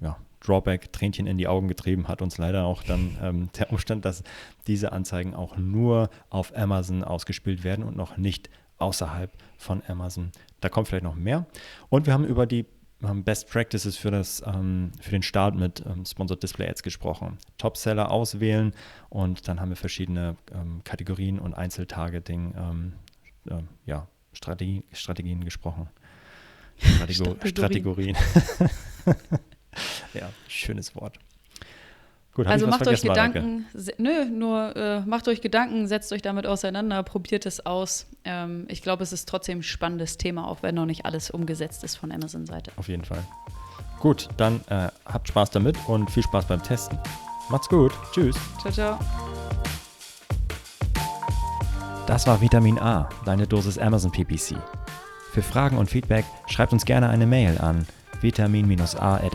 ja, 0.00 0.16
Drawback, 0.40 0.92
Tränchen 0.92 1.26
in 1.26 1.38
die 1.38 1.48
Augen 1.48 1.68
getrieben 1.68 2.08
hat 2.08 2.22
uns 2.22 2.38
leider 2.38 2.64
auch 2.64 2.82
dann 2.82 3.16
ähm, 3.22 3.48
der 3.58 3.72
Umstand, 3.72 4.04
dass 4.04 4.22
diese 4.66 4.92
Anzeigen 4.92 5.34
auch 5.34 5.56
nur 5.56 6.10
auf 6.30 6.56
Amazon 6.56 7.02
ausgespielt 7.02 7.64
werden 7.64 7.84
und 7.84 7.96
noch 7.96 8.16
nicht 8.16 8.50
außerhalb 8.78 9.32
von 9.56 9.82
Amazon. 9.88 10.30
Da 10.60 10.68
kommt 10.68 10.88
vielleicht 10.88 11.04
noch 11.04 11.14
mehr. 11.14 11.46
Und 11.88 12.06
wir 12.06 12.12
haben 12.12 12.24
über 12.24 12.46
die 12.46 12.66
Best 13.00 13.48
Practices 13.48 13.96
für, 13.96 14.10
das, 14.10 14.42
ähm, 14.46 14.92
für 15.00 15.10
den 15.10 15.22
Start 15.22 15.54
mit 15.54 15.84
ähm, 15.86 16.04
Sponsored 16.04 16.42
Display 16.42 16.68
Ads 16.68 16.82
gesprochen. 16.82 17.38
Top-Seller 17.58 18.10
auswählen 18.10 18.72
und 19.10 19.48
dann 19.48 19.60
haben 19.60 19.68
wir 19.68 19.76
verschiedene 19.76 20.36
ähm, 20.52 20.82
Kategorien 20.84 21.38
und 21.38 21.54
Einzeltargeting, 21.54 22.54
äh, 23.48 23.62
ja, 23.84 24.08
Strategie, 24.32 24.82
Strategien 24.92 25.44
gesprochen. 25.44 25.88
Stratego 26.78 27.36
Strategorien. 27.44 28.16
ja, 30.14 30.30
schönes 30.48 30.94
Wort. 30.94 31.18
Gut, 32.36 32.48
also 32.48 32.66
macht 32.66 32.86
euch 32.86 33.00
Gedanken, 33.00 33.64
nö, 33.96 34.26
nur 34.26 34.76
äh, 34.76 35.00
macht 35.06 35.26
euch 35.26 35.40
Gedanken, 35.40 35.86
setzt 35.86 36.12
euch 36.12 36.20
damit 36.20 36.46
auseinander, 36.46 37.02
probiert 37.02 37.46
es 37.46 37.64
aus. 37.64 38.04
Ähm, 38.24 38.66
ich 38.68 38.82
glaube, 38.82 39.02
es 39.02 39.14
ist 39.14 39.26
trotzdem 39.26 39.60
ein 39.60 39.62
spannendes 39.62 40.18
Thema, 40.18 40.46
auch 40.46 40.62
wenn 40.62 40.74
noch 40.74 40.84
nicht 40.84 41.06
alles 41.06 41.30
umgesetzt 41.30 41.82
ist 41.82 41.96
von 41.96 42.12
Amazon-Seite. 42.12 42.72
Auf 42.76 42.88
jeden 42.88 43.06
Fall. 43.06 43.24
Gut, 44.00 44.28
dann 44.36 44.60
äh, 44.68 44.88
habt 45.06 45.28
Spaß 45.28 45.48
damit 45.52 45.78
und 45.86 46.10
viel 46.10 46.24
Spaß 46.24 46.44
beim 46.44 46.62
Testen. 46.62 46.98
Macht's 47.48 47.70
gut. 47.70 47.92
Tschüss. 48.12 48.36
Ciao, 48.60 48.70
ciao. 48.70 48.98
Das 52.06 52.26
war 52.26 52.38
Vitamin 52.42 52.78
A, 52.78 53.08
deine 53.24 53.46
Dosis 53.46 53.78
Amazon 53.78 54.12
PPC. 54.12 54.56
Für 55.32 55.40
Fragen 55.40 55.78
und 55.78 55.88
Feedback 55.88 56.26
schreibt 56.48 56.74
uns 56.74 56.84
gerne 56.84 57.08
eine 57.08 57.26
Mail 57.26 57.56
an 57.56 57.86
vitamin-a 58.20 59.16
at 59.16 59.34